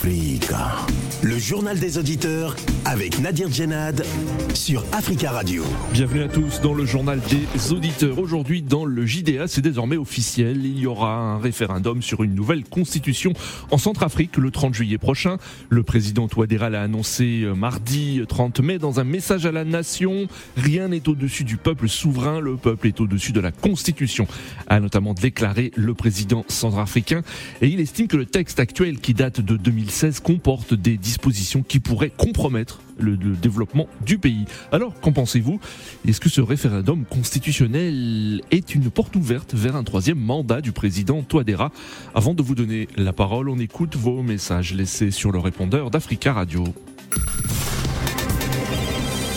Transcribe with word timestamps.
Friga. 0.00 0.99
Le 1.22 1.38
journal 1.38 1.78
des 1.78 1.98
auditeurs 1.98 2.56
avec 2.86 3.20
Nadir 3.20 3.52
Djenad 3.52 4.06
sur 4.54 4.82
Africa 4.90 5.32
Radio. 5.32 5.62
Bienvenue 5.92 6.22
à 6.22 6.28
tous 6.28 6.62
dans 6.62 6.72
le 6.72 6.86
journal 6.86 7.20
des 7.28 7.72
auditeurs. 7.74 8.18
Aujourd'hui, 8.18 8.62
dans 8.62 8.86
le 8.86 9.04
JDA, 9.04 9.46
c'est 9.46 9.60
désormais 9.60 9.98
officiel. 9.98 10.64
Il 10.64 10.78
y 10.78 10.86
aura 10.86 11.14
un 11.14 11.38
référendum 11.38 12.00
sur 12.00 12.22
une 12.22 12.34
nouvelle 12.34 12.64
constitution 12.64 13.34
en 13.70 13.76
Centrafrique 13.76 14.38
le 14.38 14.50
30 14.50 14.72
juillet 14.72 14.96
prochain. 14.96 15.36
Le 15.68 15.82
président 15.82 16.26
Touadéra 16.26 16.70
l'a 16.70 16.80
annoncé 16.80 17.42
euh, 17.42 17.54
mardi 17.54 18.22
30 18.26 18.60
mai 18.60 18.78
dans 18.78 18.98
un 18.98 19.04
message 19.04 19.44
à 19.44 19.52
la 19.52 19.64
nation. 19.64 20.26
Rien 20.56 20.88
n'est 20.88 21.06
au-dessus 21.06 21.44
du 21.44 21.58
peuple 21.58 21.90
souverain. 21.90 22.40
Le 22.40 22.56
peuple 22.56 22.86
est 22.86 22.98
au-dessus 22.98 23.32
de 23.32 23.40
la 23.40 23.52
constitution, 23.52 24.26
a 24.68 24.80
notamment 24.80 25.12
déclaré 25.12 25.70
le 25.76 25.92
président 25.92 26.46
centrafricain. 26.48 27.20
Et 27.60 27.68
il 27.68 27.78
estime 27.78 28.08
que 28.08 28.16
le 28.16 28.24
texte 28.24 28.58
actuel 28.58 29.00
qui 29.00 29.12
date 29.12 29.42
de 29.42 29.58
2016 29.58 30.20
comporte 30.20 30.72
des 30.72 30.96
dispositions 31.10 31.62
qui 31.62 31.80
pourraient 31.80 32.12
compromettre 32.16 32.80
le, 32.98 33.16
le 33.16 33.34
développement 33.34 33.88
du 34.06 34.18
pays. 34.18 34.44
Alors, 34.70 34.98
qu'en 35.00 35.12
pensez-vous? 35.12 35.58
Est-ce 36.06 36.20
que 36.20 36.28
ce 36.28 36.40
référendum 36.40 37.04
constitutionnel 37.04 38.42
est 38.50 38.74
une 38.74 38.90
porte 38.90 39.16
ouverte 39.16 39.54
vers 39.54 39.74
un 39.74 39.84
troisième 39.84 40.20
mandat 40.20 40.60
du 40.60 40.72
président 40.72 41.22
Touadéra? 41.22 41.72
Avant 42.14 42.34
de 42.34 42.42
vous 42.42 42.54
donner 42.54 42.86
la 42.96 43.12
parole, 43.12 43.48
on 43.48 43.58
écoute 43.58 43.96
vos 43.96 44.22
messages 44.22 44.72
laissés 44.72 45.10
sur 45.10 45.32
le 45.32 45.40
répondeur 45.40 45.90
d'Africa 45.90 46.32
Radio. 46.32 46.62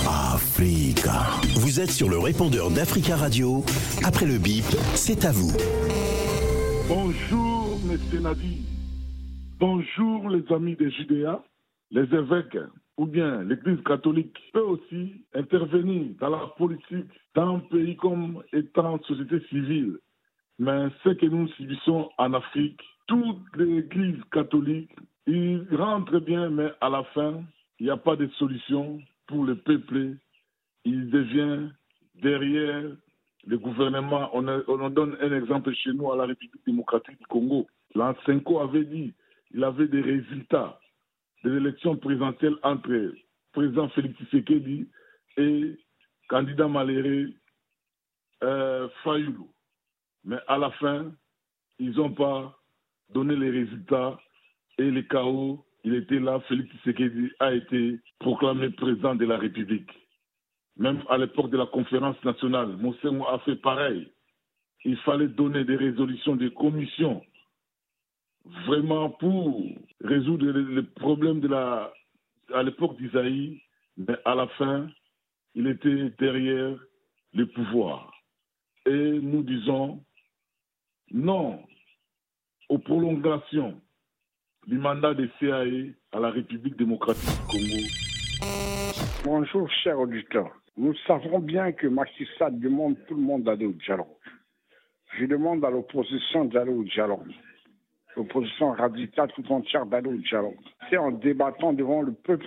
Africa. 0.08 1.26
Vous 1.56 1.80
êtes 1.80 1.92
sur 1.92 2.10
le 2.10 2.20
répondeur 2.20 2.70
d'Africa 2.70 3.16
Radio. 3.16 3.66
Après 4.04 4.28
le 4.28 4.38
bip, 4.38 4.66
c'est 4.94 5.26
à 5.26 5.32
vous. 5.32 5.52
Bonjour, 6.88 7.80
Monsieur 7.86 8.20
Nadi. 8.20 8.62
Bonjour, 9.60 10.30
les 10.30 10.44
amis 10.54 10.76
des 10.76 10.92
Judéa, 10.92 11.42
les 11.94 12.14
évêques 12.14 12.58
ou 12.98 13.06
bien 13.06 13.44
l'Église 13.44 13.82
catholique 13.84 14.38
peut 14.52 14.62
aussi 14.62 15.24
intervenir 15.34 16.08
dans 16.20 16.30
la 16.30 16.48
politique 16.58 17.06
d'un 17.36 17.60
pays 17.60 17.96
comme 17.96 18.44
étant 18.52 19.00
société 19.04 19.40
civile. 19.50 19.98
Mais 20.60 20.88
ce 21.04 21.10
que 21.10 21.26
nous 21.28 21.48
subissons 21.50 22.10
en 22.18 22.34
Afrique, 22.34 22.82
toute 23.08 23.56
l'Église 23.56 24.22
catholique, 24.32 24.92
il 25.26 25.66
rentre 25.72 26.20
bien, 26.20 26.50
mais 26.50 26.72
à 26.82 26.90
la 26.90 27.04
fin, 27.16 27.44
il 27.80 27.86
n'y 27.86 27.92
a 27.92 27.98
pas 27.98 28.16
de 28.16 28.28
solution 28.40 29.00
pour 29.28 29.46
le 29.46 29.56
peuple. 29.56 30.16
Il 30.86 31.10
devient 31.10 31.70
derrière 32.22 32.84
le 33.46 33.58
gouvernement. 33.58 34.30
On, 34.34 34.48
on 34.48 34.80
en 34.80 34.90
donne 34.90 35.16
un 35.22 35.34
exemple 35.36 35.74
chez 35.74 35.94
nous 35.94 36.12
à 36.12 36.18
la 36.18 36.26
République 36.26 36.66
démocratique 36.66 37.20
du 37.20 37.26
Congo. 37.28 37.68
L'Ansenko 37.96 38.60
avait 38.60 38.86
dit 38.86 39.14
il 39.54 39.64
avait 39.64 39.88
des 39.88 40.02
résultats 40.02 40.80
de 41.44 41.52
l'élection 41.52 41.98
présidentielle 41.98 42.56
entre 42.64 43.14
président 43.52 43.90
Félix 43.90 44.18
Tshisekedi 44.20 44.88
et 45.38 45.78
candidat 46.30 46.68
malheureux 46.68 47.34
euh, 48.44 48.88
Fayoulou. 49.04 49.50
Mais 50.24 50.38
à 50.48 50.58
la 50.58 50.72
fin, 50.72 51.12
ils 51.80 51.92
n'ont 51.92 52.14
pas 52.14 52.58
donné 53.10 53.36
les 53.36 53.50
résultats 53.50 54.20
et 54.78 54.90
le 54.90 55.02
chaos, 55.04 55.66
il 55.84 55.96
était 55.96 56.20
là, 56.20 56.40
Félix 56.48 56.70
Tshisekedi 56.78 57.32
a 57.40 57.54
été 57.54 58.00
proclamé 58.20 58.70
président 58.70 59.16
de 59.16 59.26
la 59.26 59.38
République. 59.38 59.92
Même 60.78 61.04
à 61.10 61.18
l'époque 61.18 61.52
de 61.52 61.58
la 61.58 61.68
conférence 61.68 62.22
nationale, 62.24 62.78
Monsengo 62.78 63.28
a 63.28 63.40
fait 63.40 63.58
pareil. 63.58 64.12
Il 64.86 64.98
fallait 64.98 65.28
donner 65.28 65.64
des 65.66 65.76
résolutions 65.76 66.36
des 66.36 66.52
commissions 66.52 67.22
vraiment 68.68 69.10
pour 69.10 69.62
résoudre 70.02 70.46
le, 70.46 70.84
problème 70.84 71.40
de 71.40 71.48
la 71.48 71.92
à 72.54 72.62
l'époque 72.62 72.98
d'Isaïe, 72.98 73.62
mais 73.98 74.16
à 74.26 74.36
la 74.36 74.48
fin, 74.48 74.88
il 75.56 75.68
était 75.68 76.10
derrière 76.20 76.78
le 77.34 77.48
pouvoir. 77.48 78.14
Et 78.86 79.20
nous 79.22 79.44
disons 79.44 80.04
non 81.12 81.64
aux 82.70 82.78
prolongations 82.80 83.80
du 84.68 84.78
mandat 84.78 85.14
des 85.14 85.30
CAE 85.40 85.94
à 86.12 86.20
la 86.20 86.30
République 86.32 86.76
démocratique 86.78 87.30
du 87.30 87.48
Congo. 87.48 87.84
Bonjour, 89.24 89.70
chers 89.84 90.00
auditeurs. 90.00 90.52
Nous 90.76 90.94
savons 91.08 91.40
bien 91.40 91.72
que 91.72 91.88
Macky 91.88 92.28
demande 92.52 92.98
tout 93.08 93.16
le 93.16 93.22
monde 93.22 93.44
d'aller 93.44 93.66
au 93.66 93.74
dialogue. 93.74 94.08
Je 95.20 95.26
demande 95.26 95.64
à 95.64 95.70
l'opposition 95.70 96.46
d'aller 96.46 96.72
au 96.72 96.84
dialogue. 96.84 97.32
L'opposition 98.16 98.72
radicale 98.72 99.32
tout 99.36 99.52
entière 99.52 99.86
d'aller 99.86 100.10
au. 100.10 100.54
C'est 100.90 100.98
en 100.98 101.12
débattant 101.12 101.74
devant 101.74 102.02
le 102.02 102.14
peuple 102.14 102.46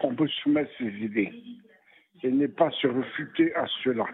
qu'on 0.00 0.14
peut 0.14 0.28
soumettre 0.42 0.70
ses 0.78 0.92
idées. 1.04 1.32
Et 2.22 2.30
n'est 2.30 2.48
pas 2.48 2.70
se 2.70 2.86
refuter 2.86 3.54
à 3.54 3.66
cela. 3.82 4.06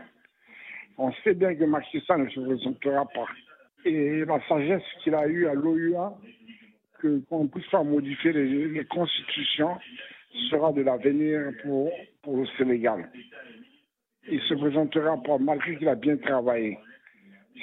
On 0.98 1.12
sait 1.24 1.34
bien 1.34 1.54
que 1.54 1.64
Macky 1.64 2.02
ne 2.18 2.28
se 2.28 2.40
présentera 2.40 3.06
pas. 3.06 3.26
Et 3.84 4.24
la 4.24 4.40
sagesse 4.48 4.82
qu'il 5.02 5.14
a 5.14 5.26
eue 5.26 5.46
à 5.46 5.54
l'OUA, 5.54 6.14
qu'on 7.28 7.46
puisse 7.48 7.68
pas 7.70 7.82
modifier 7.82 8.32
les, 8.32 8.68
les 8.68 8.84
constitutions, 8.84 9.78
sera 10.50 10.72
de 10.72 10.82
l'avenir 10.82 11.52
pour, 11.62 11.90
pour 12.22 12.36
le 12.36 12.46
Sénégal. 12.58 13.10
Il 14.30 14.40
se 14.42 14.54
présentera 14.54 15.16
pas, 15.22 15.38
malgré 15.38 15.76
qu'il 15.76 15.88
a 15.88 15.94
bien 15.94 16.16
travaillé. 16.16 16.78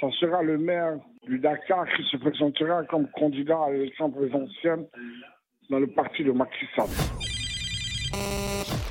Ça 0.00 0.10
sera 0.12 0.42
le 0.42 0.58
maire 0.58 0.98
du 1.28 1.38
Dakar 1.38 1.86
qui 1.94 2.02
se 2.04 2.16
présentera 2.16 2.82
comme 2.84 3.06
candidat 3.08 3.58
à 3.66 3.70
l'élection 3.70 4.10
présidentielle 4.10 4.86
dans 5.68 5.78
le 5.78 5.86
parti 5.88 6.24
de 6.24 6.32
Macky 6.32 6.66
Sall. 6.74 6.88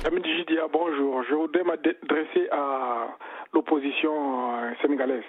JDA, 0.04 0.68
bonjour. 0.72 1.22
Je 1.28 1.34
voudrais 1.34 1.64
m'adresser 1.64 2.48
à 2.52 3.08
l'opposition 3.52 4.56
euh, 4.56 4.70
sénégalaise. 4.80 5.24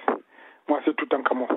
Moi, 0.67 0.79
c'est 0.85 0.95
tout 0.95 1.13
en 1.15 1.23
Camon. 1.23 1.47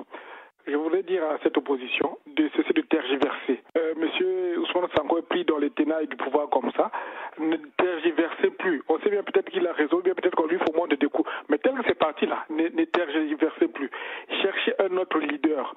Je 0.65 0.75
voudrais 0.75 1.03
dire 1.03 1.23
à 1.23 1.37
cette 1.43 1.57
opposition 1.57 2.17
de 2.25 2.49
cesser 2.55 2.73
de 2.73 2.81
tergiverser. 2.81 3.61
Euh, 3.77 3.93
Monsieur 3.97 4.59
Ousmane 4.59 4.87
Sanko 4.95 5.19
est 5.19 5.27
pris 5.27 5.43
dans 5.43 5.57
les 5.57 5.69
ténailles 5.71 6.07
du 6.07 6.15
pouvoir 6.15 6.49
comme 6.49 6.71
ça. 6.75 6.89
Ne 7.37 7.57
tergiversez 7.77 8.49
plus. 8.51 8.81
On 8.87 8.97
sait 8.99 9.09
bien 9.09 9.23
peut-être 9.23 9.49
qu'il 9.51 9.67
a 9.67 9.73
raison, 9.73 9.99
bien 9.99 10.13
peut-être 10.15 10.35
qu'on 10.35 10.47
lui 10.47 10.57
faut 10.59 10.73
moins 10.73 10.87
de 10.87 10.95
des 10.95 11.07
coups. 11.07 11.29
Mais 11.49 11.57
tel 11.57 11.73
que 11.73 11.83
c'est 11.85 11.97
parti 12.13 12.25
là, 12.25 12.45
ne, 12.49 13.67
plus. 13.67 13.89
Cherchez 14.41 14.73
un 14.79 14.95
autre 14.97 15.19
leader 15.19 15.73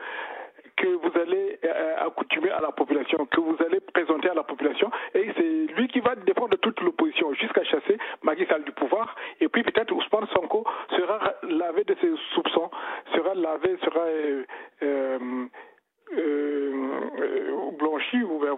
que 0.77 0.87
vous 0.89 1.19
allez 1.19 1.59
euh, 1.65 2.07
accoutumer 2.07 2.51
à 2.51 2.61
la 2.61 2.71
population, 2.71 3.25
que 3.27 3.41
vous 3.41 3.57
allez 3.65 3.81
présenter 3.81 4.29
à 4.29 4.35
la 4.35 4.43
population, 4.43 4.91
et 5.15 5.33
c'est 5.35 5.75
lui 5.75 5.89
qui 5.89 6.01
va 6.01 6.15
défendre 6.17 6.55
toute 6.59 6.79
l'opposition 6.83 7.33
jusqu'à 7.33 7.65
chasser 7.65 7.97
Macky 8.23 8.45
du 8.65 8.73
pouvoir, 8.73 9.17
et 9.41 9.49
puis 9.49 9.63
peut-être 9.63 9.93
Ousmane 9.93 10.27
Sonko 10.35 10.65
sera 10.91 11.33
lavé 11.45 11.85
de 11.85 11.97
ses 12.01 12.13
soupçons, 12.35 12.71
sera 13.15 13.35
lavé, 13.35 13.79
sera 13.83 14.01
euh, 14.01 14.45
euh, 14.83 15.47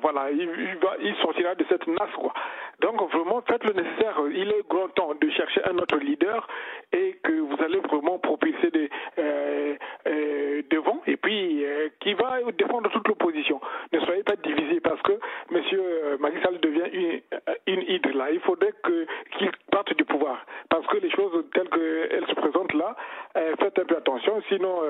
voilà, 0.00 0.30
il, 0.30 1.14
sortira 1.22 1.54
de 1.54 1.64
cette 1.68 1.86
nasse, 1.86 2.12
quoi. 2.16 2.32
Donc 2.80 3.00
vraiment, 3.12 3.42
faites 3.42 3.64
le 3.64 3.72
nécessaire. 3.82 4.20
Il 4.32 4.50
est 4.50 4.68
grand 4.68 4.88
temps 4.88 5.14
de 5.20 5.30
chercher 5.30 5.62
un 5.64 5.76
autre 5.78 5.96
leader 5.96 6.46
et 6.92 7.18
que 7.22 7.32
vous 7.32 7.56
allez 7.64 7.80
vraiment 7.80 8.18
propulser 8.18 8.70
des, 8.70 8.88
euh, 9.18 9.74
euh, 10.06 10.62
devant 10.70 11.02
et 11.06 11.16
puis 11.16 11.64
euh, 11.64 11.88
qui 12.00 12.14
va 12.14 12.38
défendre 12.56 12.90
toute 12.90 13.06
l'opposition. 13.08 13.60
Ne 13.92 14.00
soyez 14.00 14.22
pas 14.22 14.36
divisés 14.36 14.80
parce 14.80 15.00
que 15.02 15.12
Monsieur 15.50 15.80
euh, 15.80 16.18
Macky 16.18 16.40
Sall 16.42 16.60
devient 16.60 16.88
une, 16.92 17.20
une 17.66 17.82
hydre 17.82 18.16
là. 18.16 18.30
Il 18.30 18.40
faudrait 18.40 18.72
que 18.82 19.06
qu'il 19.36 19.50
parte 19.70 19.94
du 19.96 20.04
pouvoir 20.04 20.44
parce 20.68 20.86
que 20.86 20.98
les 20.98 21.10
choses 21.10 21.44
telles 21.52 21.68
qu'elles 21.68 22.26
se 22.28 22.34
présentent 22.34 22.74
là, 22.74 22.94
faites 23.34 23.78
un 23.78 23.84
peu 23.84 23.96
attention, 23.96 24.40
sinon 24.48 24.80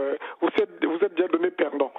vous 0.40 0.48
êtes 0.60 0.84
vous 0.84 1.04
êtes 1.04 1.14
déjà 1.14 1.28
donné 1.28 1.50
perdant. 1.50 1.92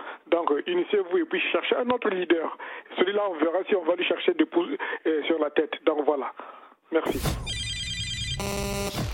Euh, 0.60 0.72
initiez-vous 0.72 1.18
et 1.18 1.26
puis 1.26 1.40
cherchez 1.52 1.76
un 1.76 1.90
autre 1.90 2.10
leader. 2.10 2.58
Celui-là, 2.98 3.22
on 3.30 3.36
verra 3.38 3.64
si 3.68 3.76
on 3.76 3.84
va 3.84 3.96
lui 3.96 4.06
chercher 4.06 4.34
des 4.34 4.46
pouces 4.46 4.78
euh, 5.06 5.24
sur 5.24 5.40
la 5.40 5.50
tête. 5.52 5.72
Donc 5.86 6.06
voilà. 6.06 6.34
Merci. 6.92 7.20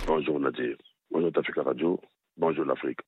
Bonjour 0.08 0.40
Nadir. 0.40 0.76
Bonjour 1.12 1.32
Africa 1.36 1.64
Radio. 1.64 2.00
Bonjour 2.38 2.66
l'Afrique. 2.66 3.00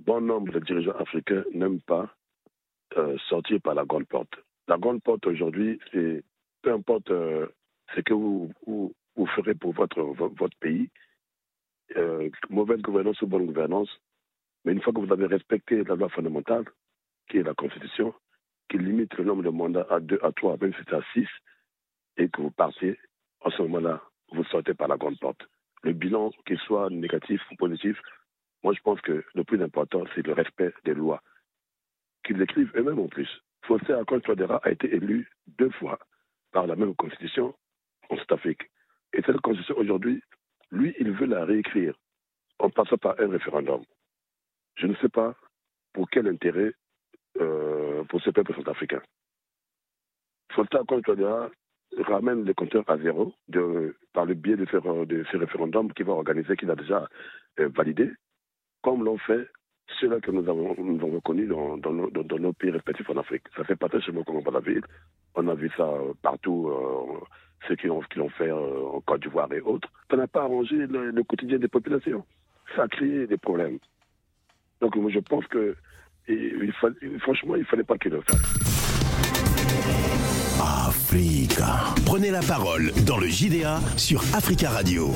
Bon 0.00 0.20
nombre 0.20 0.52
de 0.52 0.60
dirigeants 0.60 0.96
africains 0.98 1.44
n'aiment 1.52 1.80
pas 1.80 2.08
euh, 2.96 3.16
sortir 3.28 3.60
par 3.62 3.74
la 3.74 3.84
grande 3.84 4.06
porte. 4.06 4.34
La 4.68 4.76
grande 4.78 5.02
porte 5.02 5.26
aujourd'hui, 5.26 5.80
c'est 5.92 6.22
peu 6.62 6.72
importe 6.72 7.10
euh, 7.10 7.46
ce 7.94 8.00
que 8.00 8.12
vous, 8.14 8.52
ferez 9.34 9.54
pour 9.54 9.72
votre, 9.72 10.00
vo- 10.00 10.32
votre 10.36 10.56
pays, 10.58 10.88
mauvaise 12.50 12.80
gouvernance 12.82 13.20
ou 13.22 13.26
bonne 13.26 13.46
gouvernance, 13.46 13.90
mais 14.64 14.72
une 14.72 14.82
fois 14.82 14.92
que 14.92 15.00
vous 15.00 15.12
avez 15.12 15.26
respecté 15.26 15.82
la 15.84 15.94
loi 15.96 16.08
fondamentale, 16.10 16.64
qui 17.28 17.38
est 17.38 17.42
la 17.42 17.54
Constitution, 17.54 18.14
qui 18.68 18.78
limite 18.78 19.14
le 19.14 19.24
nombre 19.24 19.42
de 19.42 19.50
mandats 19.50 19.86
à 19.90 20.00
deux, 20.00 20.18
à 20.22 20.32
trois, 20.32 20.56
même 20.60 20.74
si 20.74 20.80
c'est 20.88 20.96
à 20.96 21.02
six, 21.12 21.28
et 22.16 22.28
que 22.28 22.40
vous 22.40 22.50
partez, 22.50 22.98
en 23.40 23.50
ce 23.50 23.62
moment-là, 23.62 24.02
vous 24.32 24.44
sortez 24.44 24.74
par 24.74 24.88
la 24.88 24.96
grande 24.96 25.18
porte 25.18 25.46
le 25.82 25.92
bilan, 25.92 26.30
qu'il 26.46 26.58
soit 26.58 26.90
négatif 26.90 27.40
ou 27.50 27.56
positif, 27.56 28.00
moi 28.62 28.72
je 28.74 28.80
pense 28.80 29.00
que 29.00 29.24
le 29.34 29.44
plus 29.44 29.62
important, 29.62 30.04
c'est 30.14 30.26
le 30.26 30.32
respect 30.32 30.72
des 30.84 30.94
lois. 30.94 31.22
Qu'ils 32.24 32.40
écrivent 32.42 32.72
eux-mêmes 32.74 32.98
en 32.98 33.08
plus. 33.08 33.28
Fossé 33.62 33.92
Akon 33.92 34.20
Touadéra 34.20 34.60
a 34.62 34.70
été 34.70 34.92
élu 34.94 35.30
deux 35.46 35.70
fois 35.70 35.98
par 36.52 36.66
la 36.66 36.76
même 36.76 36.94
constitution 36.94 37.54
en 38.08 38.16
Sud-Afrique. 38.16 38.62
Et 39.12 39.22
cette 39.22 39.40
constitution, 39.40 39.76
aujourd'hui, 39.76 40.22
lui, 40.70 40.94
il 40.98 41.12
veut 41.12 41.26
la 41.26 41.44
réécrire 41.44 41.94
en 42.58 42.70
passant 42.70 42.98
par 42.98 43.18
un 43.20 43.28
référendum. 43.28 43.84
Je 44.76 44.86
ne 44.86 44.94
sais 44.96 45.08
pas 45.08 45.34
pour 45.92 46.08
quel 46.10 46.28
intérêt 46.28 46.72
euh, 47.40 48.04
pour 48.04 48.20
ce 48.22 48.30
peuple 48.30 48.54
sud-africain. 48.54 49.02
Fossé 50.52 50.76
Akon 50.76 51.00
Touadéra 51.02 51.50
ramène 51.98 52.44
les 52.44 52.54
compteurs 52.54 52.84
à 52.88 52.98
zéro 52.98 53.32
par 54.12 54.24
le 54.26 54.34
biais 54.34 54.56
de 54.56 54.66
ce, 54.66 55.04
de 55.04 55.24
ce 55.30 55.36
référendum 55.36 55.92
qu'il 55.92 56.06
va 56.06 56.12
organiser, 56.12 56.56
qu'il 56.56 56.70
a 56.70 56.76
déjà 56.76 57.08
euh, 57.60 57.68
validé, 57.68 58.10
comme 58.82 59.04
l'ont 59.04 59.18
fait 59.18 59.48
ceux-là 60.00 60.20
que 60.20 60.30
nous 60.30 60.48
avons, 60.48 60.74
nous 60.78 61.06
avons 61.06 61.20
connus 61.20 61.46
dans, 61.46 61.76
dans, 61.78 61.92
nos, 61.92 62.52
pays 62.52 62.70
respectifs 62.70 63.08
en 63.10 63.16
Afrique. 63.16 63.44
Ça 63.56 63.64
fait 63.64 63.76
partie 63.76 64.00
chez 64.00 64.12
moi 64.12 64.22
comme 64.24 64.42
ville. 64.64 64.84
On 65.34 65.48
a 65.48 65.54
vu 65.54 65.70
ça 65.76 65.84
euh, 65.84 66.12
partout, 66.22 66.68
euh, 66.68 67.20
ceux 67.66 67.76
qui 67.76 67.86
l'ont 67.86 68.02
fait 68.30 68.50
euh, 68.50 68.86
en 68.86 69.00
Côte 69.00 69.22
d'Ivoire 69.22 69.52
et 69.52 69.60
autres. 69.60 69.88
Ça 70.10 70.16
n'a 70.16 70.26
pas 70.26 70.42
arrangé 70.42 70.76
le, 70.76 71.10
le, 71.10 71.22
quotidien 71.24 71.58
des 71.58 71.68
populations. 71.68 72.24
Ça 72.76 72.82
a 72.82 72.88
créé 72.88 73.26
des 73.26 73.38
problèmes. 73.38 73.78
Donc 74.80 74.96
moi, 74.96 75.10
je 75.10 75.20
pense 75.20 75.46
que, 75.46 75.74
il, 76.28 76.72
il, 77.02 77.20
franchement, 77.20 77.56
il 77.56 77.64
fallait 77.64 77.84
pas 77.84 77.96
qu'il 77.98 78.12
le 78.12 78.20
fasse. 78.20 78.77
Prenez 82.04 82.30
la 82.30 82.40
parole 82.40 82.92
dans 83.06 83.16
le 83.16 83.28
JDA 83.28 83.80
sur 83.96 84.22
Africa 84.34 84.68
Radio. 84.68 85.10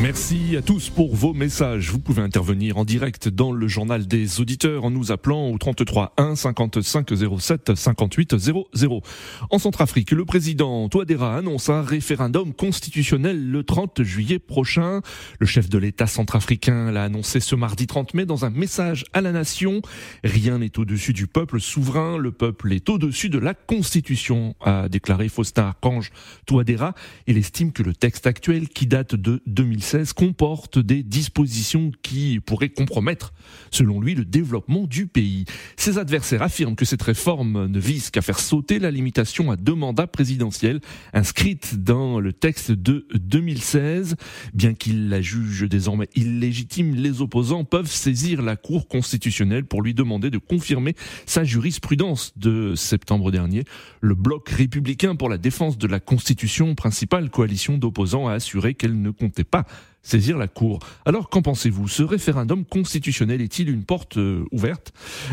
Merci 0.00 0.56
à 0.56 0.62
tous 0.62 0.88
pour 0.88 1.14
vos 1.14 1.32
messages. 1.32 1.92
Vous 1.92 2.00
pouvez 2.00 2.20
intervenir 2.20 2.78
en 2.78 2.84
direct 2.84 3.28
dans 3.28 3.52
le 3.52 3.68
journal 3.68 4.08
des 4.08 4.40
auditeurs 4.40 4.84
en 4.84 4.90
nous 4.90 5.12
appelant 5.12 5.50
au 5.50 5.56
33 5.56 6.14
1 6.16 6.34
55 6.34 7.10
07 7.38 7.76
58 7.76 8.38
00. 8.38 9.02
En 9.50 9.58
Centrafrique, 9.60 10.10
le 10.10 10.24
président 10.24 10.88
Touadéra 10.88 11.36
annonce 11.36 11.68
un 11.68 11.82
référendum 11.82 12.52
constitutionnel 12.52 13.52
le 13.52 13.62
30 13.62 14.02
juillet 14.02 14.40
prochain. 14.40 15.00
Le 15.38 15.46
chef 15.46 15.68
de 15.68 15.78
l'État 15.78 16.08
centrafricain 16.08 16.90
l'a 16.90 17.04
annoncé 17.04 17.38
ce 17.38 17.54
mardi 17.54 17.86
30 17.86 18.14
mai 18.14 18.26
dans 18.26 18.44
un 18.44 18.50
message 18.50 19.04
à 19.12 19.20
la 19.20 19.30
nation. 19.30 19.80
Rien 20.24 20.58
n'est 20.58 20.76
au-dessus 20.76 21.12
du 21.12 21.28
peuple 21.28 21.60
souverain, 21.60 22.18
le 22.18 22.32
peuple 22.32 22.72
est 22.72 22.88
au-dessus 22.88 23.28
de 23.28 23.38
la 23.38 23.54
Constitution, 23.54 24.56
a 24.60 24.88
déclaré 24.88 25.19
Faustin 25.28 25.74
Archange 25.74 26.10
Touadéra. 26.46 26.94
Il 27.26 27.36
estime 27.36 27.72
que 27.72 27.82
le 27.82 27.94
texte 27.94 28.26
actuel, 28.26 28.68
qui 28.68 28.86
date 28.86 29.14
de 29.14 29.42
2016, 29.46 30.12
comporte 30.12 30.78
des 30.78 31.02
dispositions 31.02 31.90
qui 32.02 32.40
pourraient 32.40 32.70
compromettre, 32.70 33.32
selon 33.70 34.00
lui, 34.00 34.14
le 34.14 34.24
développement 34.24 34.86
du 34.86 35.06
pays. 35.06 35.44
Ses 35.76 35.98
adversaires 35.98 36.42
affirment 36.42 36.76
que 36.76 36.84
cette 36.84 37.02
réforme 37.02 37.66
ne 37.66 37.78
vise 37.78 38.10
qu'à 38.10 38.22
faire 38.22 38.38
sauter 38.38 38.78
la 38.78 38.90
limitation 38.90 39.50
à 39.50 39.56
deux 39.56 39.74
mandats 39.74 40.06
présidentiels 40.06 40.80
inscrite 41.12 41.82
dans 41.82 42.20
le 42.20 42.32
texte 42.32 42.72
de 42.72 43.06
2016. 43.14 44.16
Bien 44.54 44.74
qu'il 44.74 45.08
la 45.08 45.20
juge 45.20 45.68
désormais 45.68 46.08
illégitime, 46.14 46.94
les 46.94 47.20
opposants 47.20 47.64
peuvent 47.64 47.90
saisir 47.90 48.42
la 48.42 48.56
Cour 48.56 48.88
constitutionnelle 48.88 49.64
pour 49.64 49.82
lui 49.82 49.94
demander 49.94 50.30
de 50.30 50.38
confirmer 50.38 50.94
sa 51.26 51.44
jurisprudence 51.44 52.32
de 52.36 52.74
septembre 52.74 53.30
dernier. 53.30 53.64
Le 54.00 54.14
bloc 54.14 54.48
républicain 54.48 55.09
pour 55.16 55.28
la 55.28 55.38
défense 55.38 55.78
de 55.78 55.86
la 55.86 56.00
Constitution, 56.00 56.74
principale 56.74 57.30
coalition 57.30 57.78
d'opposants, 57.78 58.28
a 58.28 58.32
assuré 58.32 58.74
qu'elle 58.74 59.00
ne 59.00 59.10
comptait 59.10 59.44
pas 59.44 59.64
saisir 60.02 60.38
la 60.38 60.48
Cour. 60.48 60.78
Alors 61.04 61.28
qu'en 61.28 61.42
pensez-vous? 61.42 61.88
Ce 61.88 62.02
référendum 62.02 62.64
constitutionnel 62.64 63.40
est-il 63.40 63.68
une 63.68 63.84
porte 63.84 64.16
euh, 64.16 64.44
ouverte 64.50 64.92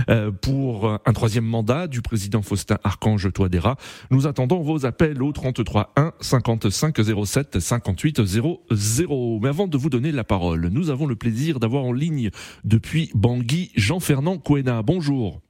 euh, 0.09 0.31
pour 0.31 0.99
un 1.05 1.13
troisième 1.13 1.45
mandat 1.45 1.87
du 1.87 2.01
président 2.01 2.41
Faustin 2.41 2.77
Archange 2.83 3.31
Touadéra? 3.31 3.77
Nous 4.11 4.27
attendons 4.27 4.61
vos 4.61 4.85
appels 4.85 5.21
au 5.23 5.31
33 5.31 5.93
1 5.95 6.13
55 6.19 6.97
07 7.25 7.59
58 7.59 8.25
00. 8.25 9.39
Mais 9.41 9.49
avant 9.49 9.67
de 9.67 9.77
vous 9.77 9.89
donner 9.89 10.11
la 10.11 10.23
parole, 10.23 10.67
nous 10.67 10.89
avons 10.89 11.05
le 11.05 11.15
plaisir 11.15 11.59
d'avoir 11.59 11.83
en 11.83 11.93
ligne 11.93 12.29
depuis 12.63 13.09
Bangui 13.13 13.71
Jean-Fernand 13.75 14.37
Coena. 14.37 14.81
Bonjour. 14.81 15.41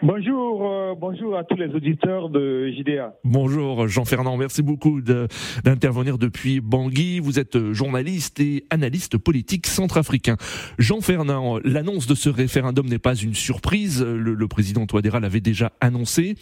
Bonjour, 0.00 0.70
euh, 0.70 0.94
bonjour 0.96 1.36
à 1.36 1.42
tous 1.42 1.56
les 1.56 1.74
auditeurs 1.74 2.28
de 2.28 2.70
JDA. 2.70 3.16
Bonjour 3.24 3.88
Jean-Fernand, 3.88 4.36
merci 4.36 4.62
beaucoup 4.62 5.00
d'intervenir 5.00 6.18
depuis 6.18 6.60
Bangui. 6.60 7.18
Vous 7.18 7.40
êtes 7.40 7.72
journaliste 7.72 8.38
et 8.38 8.64
analyste 8.70 9.18
politique 9.18 9.66
centrafricain. 9.66 10.36
Jean-Fernand, 10.78 11.58
l'annonce 11.64 12.06
de 12.06 12.14
ce 12.14 12.28
référendum 12.28 12.86
n'est 12.86 13.00
pas 13.00 13.16
une 13.16 13.34
surprise. 13.34 14.00
Le, 14.00 14.46
président 14.46 14.86
Touadéra 14.86 15.18
l'avait 15.18 15.40
déjà 15.40 15.72
annoncé, 15.80 16.36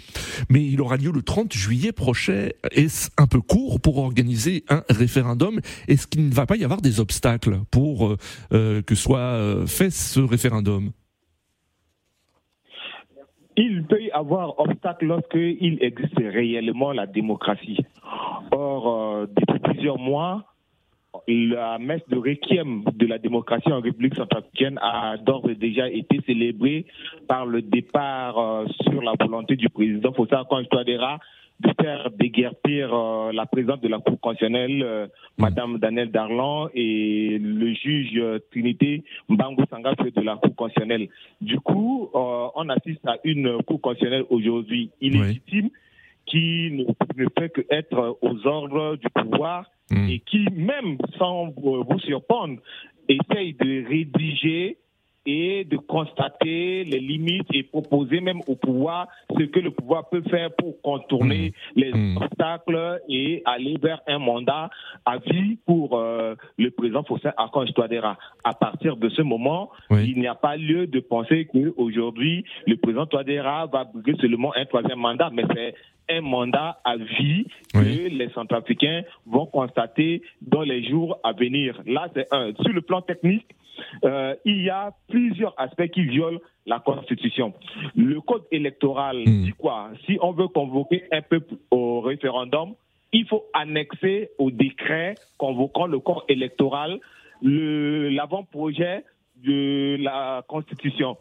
mais 0.50 0.62
il 0.62 0.82
aura 0.82 0.98
lieu 0.98 1.10
le 1.10 1.22
30 1.22 1.54
juillet 1.54 1.92
prochain. 1.92 2.48
Est-ce 2.72 3.08
un 3.16 3.26
peu 3.26 3.40
court 3.40 3.80
pour 3.80 3.96
organiser 3.96 4.64
un 4.68 4.82
référendum? 4.90 5.60
Est-ce 5.88 6.06
qu'il 6.06 6.28
ne 6.28 6.34
va 6.34 6.44
pas 6.44 6.56
y 6.56 6.64
avoir 6.64 6.82
des 6.82 7.00
obstacles 7.00 7.60
pour 7.70 8.06
euh, 8.06 8.16
euh 8.52 8.82
que 8.82 8.94
soit 8.94 9.18
euh, 9.18 9.66
fait 9.66 9.90
ce 9.90 10.20
référendum? 10.20 10.92
Il 13.56 13.84
peut 13.84 14.02
y 14.02 14.10
avoir 14.10 14.58
obstacle 14.60 15.06
lorsqu'il 15.06 15.78
existe 15.82 16.18
réellement 16.18 16.92
la 16.92 17.06
démocratie. 17.06 17.78
Or, 18.52 18.88
euh, 18.88 19.26
depuis 19.34 19.58
plusieurs 19.60 19.98
mois, 19.98 20.44
la 21.26 21.78
messe 21.78 22.06
de 22.08 22.16
requiem 22.16 22.84
de 22.94 23.06
la 23.06 23.18
démocratie 23.18 23.72
en 23.72 23.80
République 23.80 24.14
centrafricaine 24.14 24.78
a 24.82 25.16
d'ores 25.16 25.48
et 25.48 25.54
déjà 25.54 25.88
été 25.88 26.20
célébrée 26.26 26.86
par 27.26 27.46
le 27.46 27.62
départ 27.62 28.38
euh, 28.38 28.66
sur 28.82 29.02
la 29.02 29.12
volonté 29.18 29.56
du 29.56 29.68
président 29.68 30.12
Fossa 30.12 30.44
Touadéra 30.70 31.18
de 31.60 31.70
faire 31.80 32.10
déguerpir 32.10 32.92
euh, 32.92 33.32
la 33.32 33.46
présidente 33.46 33.82
de 33.82 33.88
la 33.88 33.98
Cour 33.98 34.20
constitutionnelle, 34.20 34.82
euh, 34.82 35.06
Madame 35.38 35.78
Danielle 35.78 36.10
Darlan, 36.10 36.68
et 36.74 37.38
le 37.40 37.72
juge 37.74 38.12
euh, 38.16 38.38
Trinité 38.50 39.04
Mbango 39.28 39.64
Sangaf 39.70 39.96
de 39.98 40.20
la 40.20 40.36
Cour 40.36 40.54
constitutionnelle. 40.54 41.08
Du 41.40 41.58
coup, 41.60 42.10
on 42.12 42.68
assiste 42.68 43.06
à 43.06 43.16
une 43.24 43.62
Cour 43.62 43.80
constitutionnelle 43.80 44.24
aujourd'hui 44.30 44.90
illégitime 45.00 45.70
qui 46.26 46.70
ne, 46.72 46.84
ne 47.22 47.28
fait 47.38 47.50
qu'être 47.50 48.18
aux 48.20 48.46
ordres 48.46 48.96
du 48.96 49.08
pouvoir 49.08 49.66
Mm. 49.90 50.08
et 50.08 50.18
qui, 50.20 50.46
même 50.52 50.98
sans 51.18 51.50
vous 51.56 51.84
vous 51.84 51.98
surprendre, 52.00 52.60
essaye 53.08 53.54
de 53.54 53.86
rédiger 53.88 54.78
et 55.26 55.64
de 55.64 55.76
constater 55.76 56.84
les 56.84 57.00
limites 57.00 57.46
et 57.52 57.62
proposer 57.62 58.20
même 58.20 58.40
au 58.46 58.54
pouvoir 58.56 59.08
ce 59.38 59.44
que 59.44 59.60
le 59.60 59.70
pouvoir 59.70 60.08
peut 60.08 60.22
faire 60.30 60.50
pour 60.56 60.80
contourner 60.82 61.52
Mmh. 61.76 61.80
les 61.80 61.92
Mmh. 61.92 62.16
obstacles 62.18 63.00
et 63.08 63.42
aller 63.44 63.76
vers 63.82 64.00
un 64.06 64.18
mandat 64.18 64.70
à 65.04 65.18
vie 65.18 65.56
pour 65.66 65.96
euh, 65.98 66.34
le 66.58 66.70
président 66.70 67.02
Faustin 67.04 67.32
Archange 67.36 67.72
Touadéra. 67.74 68.16
À 68.44 68.54
partir 68.54 68.96
de 68.96 69.08
ce 69.08 69.22
moment, 69.22 69.70
Oui. 69.90 70.12
il 70.14 70.18
n'y 70.20 70.26
a 70.26 70.34
pas 70.34 70.56
lieu 70.56 70.86
de 70.86 71.00
penser 71.00 71.46
qu'aujourd'hui, 71.46 72.44
le 72.66 72.76
président 72.76 73.06
Touadéra 73.06 73.66
va 73.66 73.84
briguer 73.84 74.14
seulement 74.20 74.52
un 74.56 74.64
troisième 74.64 74.98
mandat, 74.98 75.30
mais 75.32 75.44
c'est 75.54 75.74
un 76.08 76.20
mandat 76.20 76.80
à 76.84 76.96
vie 76.96 77.46
Oui. 77.74 78.04
que 78.08 78.08
les 78.14 78.28
Centrafricains 78.30 79.02
vont 79.26 79.46
constater 79.46 80.22
dans 80.40 80.62
les 80.62 80.88
jours 80.88 81.18
à 81.24 81.32
venir. 81.32 81.80
Là, 81.86 82.08
c'est 82.14 82.26
un. 82.32 82.52
Sur 82.54 82.72
le 82.72 82.80
plan 82.80 83.02
technique, 83.02 83.46
euh, 84.04 84.34
il 84.44 84.62
y 84.62 84.70
a 84.70 84.92
plusieurs 85.08 85.54
aspects 85.58 85.88
qui 85.88 86.02
violent 86.04 86.38
la 86.66 86.78
Constitution. 86.80 87.52
Le 87.94 88.20
code 88.20 88.44
électoral 88.50 89.18
Mm. 89.26 89.44
dit 89.44 89.52
quoi? 89.52 89.90
Si 90.06 90.18
on 90.20 90.32
veut 90.32 90.48
convoquer 90.48 91.04
un 91.12 91.22
peuple 91.22 91.54
au 91.70 92.00
référendum, 92.00 92.74
il 93.12 93.26
faut 93.26 93.44
annexer 93.52 94.30
au 94.38 94.50
décret 94.50 95.14
convoquant 95.38 95.86
le 95.86 95.98
corps 96.00 96.24
électoral 96.28 96.98
le- 97.42 98.08
l'avant-projet 98.08 99.04
de 99.44 99.96
la 100.02 100.42
Constitution 100.48 101.16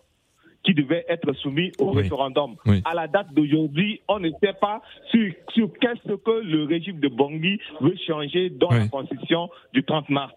qui 0.66 0.74
devait 0.74 1.06
être 1.08 1.32
soumis 1.34 1.72
au 1.80 1.92
Oui. 1.92 2.02
référendum. 2.04 2.56
Oui. 2.66 2.82
À 2.86 2.94
la 2.96 3.08
date 3.08 3.32
d'aujourd'hui, 3.34 4.02
on 4.10 4.20
ne 4.20 4.30
sait 4.42 4.54
pas 4.60 4.82
sur, 5.12 5.32
sur 5.54 5.72
qu'est-ce 5.80 6.14
que 6.16 6.42
le 6.44 6.64
régime 6.66 7.00
de 7.00 7.08
Bangui 7.08 7.60
veut 7.82 7.96
changer 8.08 8.50
dans 8.50 8.70
la. 8.72 8.88
Constitution 8.88 9.50
du 9.74 9.84
30 9.84 10.10
mars. 10.10 10.34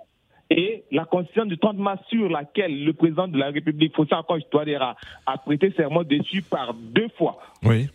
Et 0.51 0.85
la 0.93 1.05
Constitution 1.05 1.45
du 1.47 1.59
30 1.59 1.77
mars 1.79 2.03
sur 2.09 2.29
laquelle 2.29 2.85
le 2.85 2.93
président 2.93 3.27
de 3.29 3.37
la 3.39 3.51
République, 3.51 3.95
Fossa 3.97 4.19
Akonj 4.19 4.43
Touadéra, 4.51 4.97
a 5.27 5.39
prêté 5.39 5.71
serment 5.73 6.05
dessus 6.05 6.43
par 6.43 6.75
deux 6.75 7.09
fois, 7.19 7.39
Oui. 7.65 7.89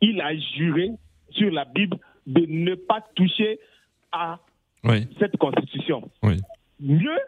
il 0.00 0.20
a 0.20 0.34
juré 0.36 0.90
sur 1.30 1.50
la 1.50 1.64
Bible 1.64 1.96
de 2.26 2.44
ne 2.48 2.74
pas 2.74 3.00
toucher 3.14 3.58
à 4.12 4.38
Oui. 4.84 5.06
cette 5.18 5.36
Constitution. 5.36 6.08
Oui. 6.22 6.36
Mieux, 6.80 7.18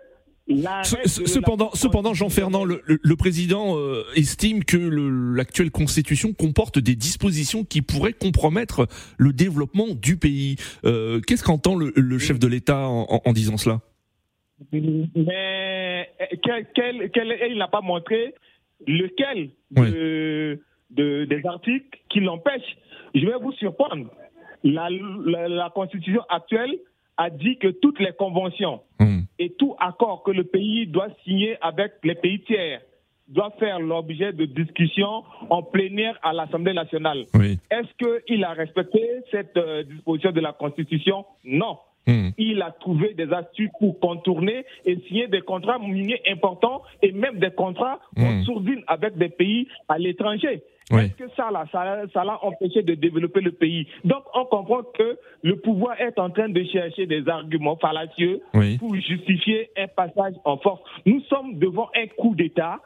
Cependant, 1.05 1.71
cependant, 1.75 2.15
Jean-Fernand, 2.15 2.65
le, 2.65 2.81
le- 2.87 2.99
le 3.03 3.17
président 3.17 3.77
euh, 3.77 4.03
estime 4.17 4.65
que 4.65 4.77
le- 4.79 5.35
l'actuelle 5.35 5.71
constitution 5.71 6.33
comporte 6.33 6.79
des 6.79 6.95
dispositions 6.97 7.65
qui 7.65 7.83
pourraient 7.83 8.15
compromettre 8.15 8.87
le 9.19 9.33
développement 9.33 9.89
du 9.95 10.17
pays. 10.17 10.57
Euh, 10.85 11.21
Qu'est-ce 11.27 11.45
qu'entend 11.45 11.77
le, 11.77 11.93
le 11.95 12.19
chef 12.19 12.39
de 12.39 12.47
l'État 12.47 12.89
en, 12.89 13.03
en- 13.11 13.21
en 13.25 13.33
disant 13.33 13.57
cela? 13.59 13.81
Mais 14.73 16.09
euh, 16.21 16.37
quel, 16.43 16.67
quel, 16.75 17.11
quel- 17.13 17.39
il 17.51 17.59
n'a 17.59 17.69
pas 17.69 17.81
montré 17.83 18.35
lequel 18.87 19.51
Oui. 19.77 19.91
de, 19.91 20.61
de- 20.91 21.25
des 21.27 21.45
articles 21.47 21.99
qui 22.09 22.21
l'empêchent. 22.21 22.77
Je 23.15 23.21
vais 23.27 23.39
vous 23.41 23.53
surprendre. 23.53 24.11
La, 24.65 24.89
la, 24.91 25.71
Constitution 25.71 26.23
actuelle 26.29 26.79
a 27.17 27.31
dit 27.31 27.59
que 27.59 27.69
toutes 27.69 28.01
les 28.01 28.13
conventions 28.19 28.81
hmm. 28.99 29.18
Et 29.39 29.51
tout 29.51 29.75
accord 29.79 30.23
que 30.23 30.31
le 30.31 30.45
pays 30.45 30.87
doit 30.87 31.09
signer 31.25 31.57
avec 31.61 31.93
les 32.05 32.15
pays 32.15 32.41
tiers 32.41 32.81
doit 33.29 33.53
faire 33.59 33.79
l'objet 33.79 34.33
de 34.33 34.47
discussions 34.47 35.23
en 35.51 35.63
plénière 35.63 36.19
à 36.23 36.33
l'Assemblée 36.33 36.73
nationale. 36.73 37.27
Est-ce 37.71 38.25
qu'il 38.27 38.43
a 38.45 38.53
respecté 38.53 39.03
cette 39.31 39.57
euh, 39.57 39.83
disposition 39.83 40.33
de 40.33 40.41
la 40.41 40.53
Constitution? 40.53 41.25
Non. 41.45 41.79
Hmm. 42.07 42.31
Il 42.39 42.63
a 42.63 42.71
trouvé 42.71 43.13
des 43.13 43.31
astuces 43.31 43.71
pour 43.79 44.01
contourner 44.01 44.65
et 44.87 44.99
signer 45.07 45.29
des 45.29 45.43
contrats 45.43 45.79
miniers 45.79 46.23
importants 46.27 46.83
et 47.03 47.13
même 47.13 47.39
des 47.39 47.51
contrats 47.51 48.01
mmh. 48.17 48.25
en 48.25 48.45
sourdine 48.45 48.83
avec 48.87 49.19
des 49.19 49.29
pays 49.29 49.69
à 49.89 49.99
l'étranger. 49.99 50.63
Est-ce 50.91 51.15
que 51.15 51.29
ça, 51.37 51.51
là, 51.51 51.67
ça, 51.71 52.25
l'a 52.25 52.45
empêché 52.45 52.83
de 52.83 52.95
développer 52.95 53.41
le 53.41 53.53
pays? 53.53 53.87
Donc, 54.05 54.25
on 54.35 54.45
comprend 54.47 54.83
que 54.83 55.19
le 55.43 55.57
pouvoir 55.57 56.01
est 56.01 56.19
en 56.19 56.31
train 56.31 56.49
de 56.49 56.65
chercher 56.65 57.07
des 57.07 57.29
arguments 57.29 57.77
fallacieux 57.77 58.41
pour 58.79 58.95
justifier 58.95 59.71
un 59.77 59.89
passage 59.89 60.35
en 60.45 60.57
force. 60.57 60.81
Nous 61.05 61.21
sommes 61.23 61.59
devant 61.59 61.91
un 61.95 62.07
coup 62.07 62.35
d'État 62.35 62.81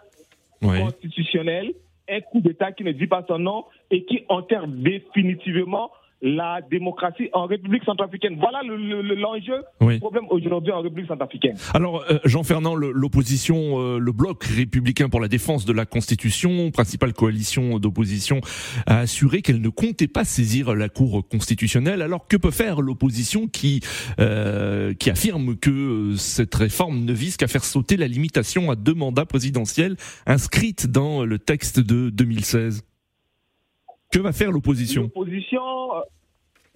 constitutionnel, 0.60 1.72
un 2.08 2.20
coup 2.20 2.40
d'État 2.40 2.72
qui 2.72 2.84
ne 2.84 2.92
dit 2.92 3.06
pas 3.06 3.24
son 3.28 3.38
nom 3.38 3.64
et 3.90 4.04
qui 4.04 4.24
enterre 4.28 4.66
définitivement 4.66 5.90
la 6.22 6.60
démocratie 6.70 7.28
en 7.32 7.46
République 7.46 7.82
centrafricaine. 7.84 8.36
Voilà 8.38 8.62
l'enjeu 8.62 9.64
le, 9.80 9.98
problème 9.98 10.24
aujourd'hui 10.30 10.72
en 10.72 10.80
République 10.80 11.08
centrafricaine. 11.08 11.56
Alors, 11.74 12.04
euh, 12.08 12.18
Jean 12.24 12.44
Fernand, 12.44 12.76
l'opposition, 12.76 13.80
euh, 13.80 13.98
le 13.98 14.12
bloc 14.12 14.44
républicain 14.44 15.08
pour 15.08 15.20
la 15.20 15.26
défense 15.26 15.64
de 15.64 15.72
la 15.72 15.84
Constitution, 15.84 16.70
principale 16.70 17.12
coalition 17.12 17.80
d'opposition, 17.80 18.40
a 18.86 19.00
assuré 19.00 19.42
qu'elle 19.42 19.60
ne 19.60 19.68
comptait 19.68 20.06
pas 20.06 20.24
saisir 20.24 20.74
la 20.74 20.88
Cour 20.88 21.26
constitutionnelle. 21.28 22.02
Alors, 22.02 22.28
que 22.28 22.36
peut 22.36 22.52
faire 22.52 22.80
l'opposition 22.80 23.48
qui, 23.48 23.80
euh, 24.20 24.94
qui 24.94 25.10
affirme 25.10 25.56
que 25.56 26.14
cette 26.16 26.54
réforme 26.54 27.04
ne 27.04 27.12
vise 27.12 27.36
qu'à 27.36 27.48
faire 27.48 27.64
sauter 27.64 27.96
la 27.96 28.06
limitation 28.06 28.70
à 28.70 28.76
deux 28.76 28.94
mandats 28.94 29.26
présidentiels 29.26 29.96
inscrite 30.26 30.86
dans 30.86 31.24
le 31.24 31.38
texte 31.40 31.80
de 31.80 32.10
2016 32.10 32.84
que 34.12 34.20
va 34.20 34.32
faire 34.32 34.52
l'opposition 34.52 35.02
L'opposition, 35.02 35.96
euh, 35.96 36.00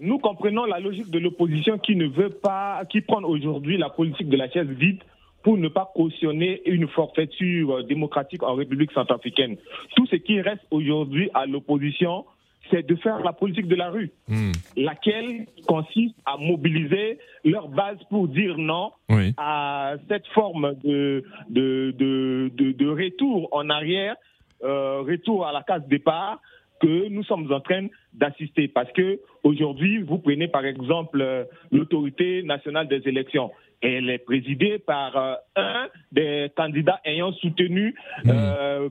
nous 0.01 0.19
comprenons 0.19 0.65
la 0.65 0.81
logique 0.81 1.11
de 1.11 1.19
l'opposition 1.19 1.79
qui 1.79 1.95
ne 1.95 2.07
veut 2.07 2.31
pas, 2.31 2.83
qui 2.91 3.03
prend 3.03 3.23
aujourd'hui 3.23 3.77
la 3.77 3.91
politique 3.91 4.29
de 4.29 4.37
la 4.37 4.51
chaise 4.51 4.69
vide 4.69 5.03
pour 5.43 5.57
ne 5.57 5.69
pas 5.69 5.93
cautionner 5.95 6.63
une 6.67 6.89
forfaiture 6.89 7.77
euh, 7.77 7.83
démocratique 7.85 8.43
en 8.43 8.55
République 8.55 8.91
centrafricaine. 8.93 9.57
Tout 9.95 10.07
ce 10.07 10.17
qui 10.17 10.41
reste 10.41 10.65
aujourd'hui 10.71 11.31
à 11.35 11.47
l'opposition, 11.47 12.25
c'est 12.71 12.85
de 12.85 12.97
faire 12.97 13.21
la 13.21 13.33
politique 13.33 13.69
de 13.69 13.77
la 13.77 13.91
rue, 13.91 14.11
hmm. 14.29 14.53
laquelle 14.77 15.47
consiste 15.67 16.17
à 16.25 16.37
mobiliser 16.37 17.19
leur 17.45 17.69
base 17.69 17.99
pour 18.11 18.29
dire 18.29 18.59
non 18.59 18.91
à 19.37 19.95
cette 20.09 20.27
forme 20.29 20.75
de, 20.83 21.23
de, 21.49 21.93
de, 21.93 22.89
retour 22.89 23.49
en 23.53 23.71
arrière, 23.71 24.17
euh, 24.65 25.03
retour 25.03 25.47
à 25.47 25.53
la 25.53 25.63
case 25.63 25.87
départ, 25.87 26.41
que 26.81 27.09
nous 27.09 27.25
sommes 27.25 27.51
en 27.53 27.61
train 27.61 27.87
d'assister. 28.13 28.69
Parce 28.69 28.91
que 28.93 29.21
aujourd'hui, 29.45 30.03
vous 30.03 30.19
prenez 30.19 30.49
par 30.49 30.65
exemple 30.65 31.21
euh, 31.21 31.45
l'autorité 31.71 32.43
nationale 32.43 32.89
des 32.89 33.03
élections. 33.07 33.51
Elle 33.83 34.09
est 34.09 34.19
présidée 34.19 34.79
par 34.79 35.17
euh, 35.17 35.35
un 35.57 35.89
des 36.13 36.51
candidats 36.57 37.01
ayant 37.05 37.33
soutenu 37.33 37.95
mmh. 38.25 38.31
euh, 38.31 38.89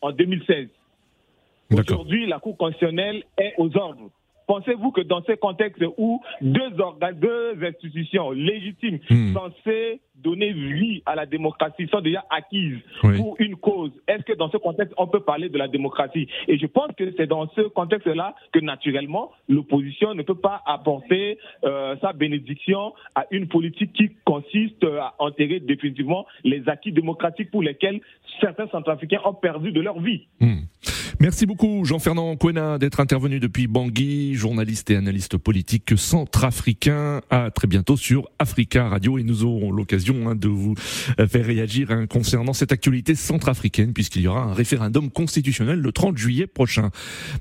en 0.00 0.12
2016. 0.12 0.68
Aujourd'hui, 1.72 2.26
la 2.26 2.38
Cour 2.38 2.56
constitutionnelle 2.56 3.24
est 3.38 3.54
aux 3.56 3.76
ordres. 3.76 4.10
Pensez-vous 4.46 4.90
que 4.90 5.00
dans 5.00 5.22
ce 5.22 5.32
contexte 5.32 5.82
où 5.96 6.20
deux, 6.40 6.78
organes, 6.78 7.18
deux 7.18 7.64
institutions 7.64 8.30
légitimes 8.30 8.98
hmm. 9.10 9.34
censées 9.34 10.00
donner 10.16 10.52
vie 10.52 11.02
à 11.06 11.14
la 11.14 11.26
démocratie 11.26 11.88
sont 11.88 12.00
déjà 12.00 12.24
acquises 12.30 12.78
pour 13.00 13.36
une 13.38 13.56
cause, 13.56 13.90
est-ce 14.06 14.22
que 14.22 14.32
dans 14.32 14.50
ce 14.50 14.56
contexte, 14.56 14.94
on 14.96 15.06
peut 15.06 15.20
parler 15.20 15.48
de 15.48 15.58
la 15.58 15.68
démocratie? 15.68 16.28
Et 16.48 16.58
je 16.58 16.66
pense 16.66 16.90
que 16.96 17.12
c'est 17.16 17.26
dans 17.26 17.48
ce 17.50 17.62
contexte-là 17.62 18.34
que 18.52 18.60
naturellement, 18.60 19.32
l'opposition 19.48 20.14
ne 20.14 20.22
peut 20.22 20.34
pas 20.34 20.62
apporter 20.66 21.38
euh, 21.64 21.96
sa 22.00 22.12
bénédiction 22.12 22.94
à 23.14 23.26
une 23.30 23.48
politique 23.48 23.92
qui 23.92 24.10
consiste 24.24 24.84
à 24.84 25.14
enterrer 25.18 25.60
définitivement 25.60 26.26
les 26.44 26.68
acquis 26.68 26.92
démocratiques 26.92 27.50
pour 27.50 27.62
lesquels 27.62 28.00
certains 28.40 28.68
Centrafricains 28.68 29.20
ont 29.24 29.34
perdu 29.34 29.72
de 29.72 29.80
leur 29.80 30.00
vie. 30.00 30.26
Hmm. 30.40 30.62
Merci 31.24 31.46
beaucoup 31.46 31.86
Jean-Fernand 31.86 32.36
Quena 32.36 32.76
d'être 32.76 33.00
intervenu 33.00 33.40
depuis 33.40 33.66
Bangui, 33.66 34.34
journaliste 34.34 34.90
et 34.90 34.96
analyste 34.96 35.38
politique 35.38 35.96
centrafricain. 35.96 37.22
À 37.30 37.50
très 37.50 37.66
bientôt 37.66 37.96
sur 37.96 38.28
Africa 38.38 38.90
Radio 38.90 39.16
et 39.16 39.22
nous 39.22 39.42
aurons 39.42 39.72
l'occasion 39.72 40.28
hein, 40.28 40.34
de 40.34 40.48
vous 40.48 40.74
faire 40.76 41.46
réagir 41.46 41.90
hein, 41.92 42.06
concernant 42.06 42.52
cette 42.52 42.72
actualité 42.72 43.14
centrafricaine 43.14 43.94
puisqu'il 43.94 44.20
y 44.20 44.26
aura 44.26 44.42
un 44.42 44.52
référendum 44.52 45.10
constitutionnel 45.10 45.78
le 45.78 45.92
30 45.92 46.18
juillet 46.18 46.46
prochain. 46.46 46.90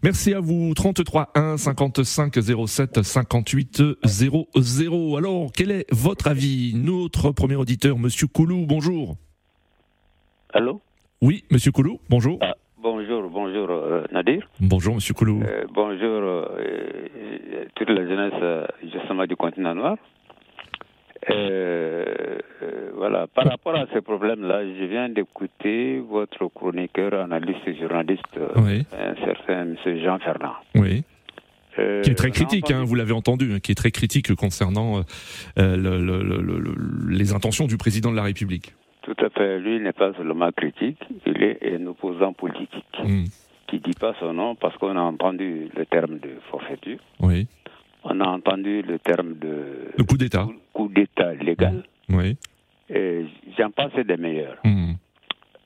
Merci 0.01 0.33
à 0.33 0.39
vous 0.39 0.73
33 0.73 1.33
1 1.35 1.57
55 1.57 2.39
07 2.65 3.03
58 3.03 3.83
00. 4.05 5.17
Alors 5.17 5.51
quel 5.51 5.71
est 5.71 5.87
votre 5.91 6.27
avis? 6.27 6.73
Notre 6.73 7.31
premier 7.31 7.55
auditeur, 7.55 7.99
Monsieur 7.99 8.27
Koulou, 8.27 8.65
bonjour. 8.65 9.17
Allô? 10.53 10.79
Oui, 11.21 11.43
Monsieur 11.51 11.73
Koulou, 11.73 11.99
bonjour. 12.09 12.37
Ah, 12.41 12.53
Bonjour, 12.83 13.29
bonjour 13.29 13.69
euh, 13.71 14.03
Nadir. 14.11 14.45
Bonjour 14.59 14.95
Monsieur 14.95 15.13
Koulou. 15.13 15.41
Euh, 15.41 15.63
bonjour 15.73 16.21
euh, 16.21 17.65
toute 17.75 17.89
la 17.89 18.05
jeunesse 18.05 18.67
justement 18.91 19.25
du 19.25 19.37
continent 19.37 19.73
noir. 19.73 19.95
voilà, 22.97 23.27
par 23.27 23.45
rapport 23.45 23.75
à 23.75 23.85
ces 23.93 24.01
problèmes-là, 24.01 24.65
je 24.65 24.83
viens 24.83 25.07
d'écouter 25.07 25.99
votre 25.99 26.49
chroniqueur, 26.49 27.13
analyste 27.13 27.65
et 27.67 27.77
journaliste, 27.79 28.37
un 28.37 29.15
certain 29.23 29.61
M. 29.61 29.77
Jean 30.03 30.19
Fernand. 30.19 30.55
Oui. 30.75 31.05
qui 31.77 32.09
est 32.11 32.17
très 32.17 32.31
critique, 32.31 32.69
hein, 32.69 32.83
vous 32.83 32.95
l'avez 32.95 33.13
entendu, 33.13 33.53
hein, 33.53 33.59
qui 33.61 33.71
est 33.71 33.75
très 33.75 33.91
critique 33.91 34.35
concernant 34.35 35.03
les 35.55 37.33
intentions 37.33 37.65
du 37.65 37.77
président 37.77 38.11
de 38.11 38.17
la 38.17 38.23
République. 38.23 38.73
Tout 39.03 39.15
à 39.19 39.29
fait. 39.29 39.59
Lui 39.59 39.79
n'est 39.79 39.91
pas 39.93 40.13
seulement 40.13 40.51
critique, 40.51 40.99
il 41.25 41.43
est 41.43 41.75
un 41.75 41.87
opposant 41.87 42.33
politique. 42.33 42.85
Hmm. 43.03 43.25
Qui 43.67 43.79
dit 43.79 43.93
pas 43.99 44.13
son 44.19 44.33
nom 44.33 44.55
parce 44.55 44.77
qu'on 44.77 44.95
a 44.95 45.01
entendu 45.01 45.69
le 45.75 45.85
terme 45.85 46.19
de 46.19 46.37
forfaiture. 46.49 46.99
Oui. 47.19 47.47
On 48.03 48.19
a 48.19 48.27
entendu 48.27 48.81
le 48.81 48.99
terme 48.99 49.35
de. 49.39 49.91
Le 49.97 50.03
coup 50.03 50.17
d'État. 50.17 50.47
Coup, 50.73 50.87
d'État 50.87 51.33
légal. 51.33 51.83
Hmm. 52.07 52.15
Oui. 52.15 52.37
Et 52.89 53.25
j'en 53.57 53.71
pense 53.71 53.93
des 53.93 54.17
meilleurs. 54.17 54.57
Hmm. 54.63 54.93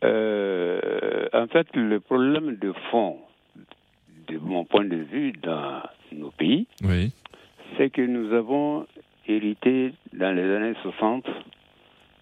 Euh, 0.03 1.27
en 1.33 1.47
fait, 1.47 1.67
le 1.75 1.99
problème 1.99 2.55
de 2.55 2.73
fond, 2.91 3.17
de 4.27 4.37
mon 4.37 4.65
point 4.65 4.85
de 4.85 4.97
vue, 4.97 5.33
dans 5.43 5.81
nos 6.11 6.31
pays, 6.31 6.67
oui. 6.83 7.11
c'est 7.77 7.89
que 7.89 8.01
nous 8.01 8.33
avons 8.33 8.85
hérité 9.27 9.93
dans 10.13 10.35
les 10.35 10.43
années 10.43 10.75
60 10.81 11.25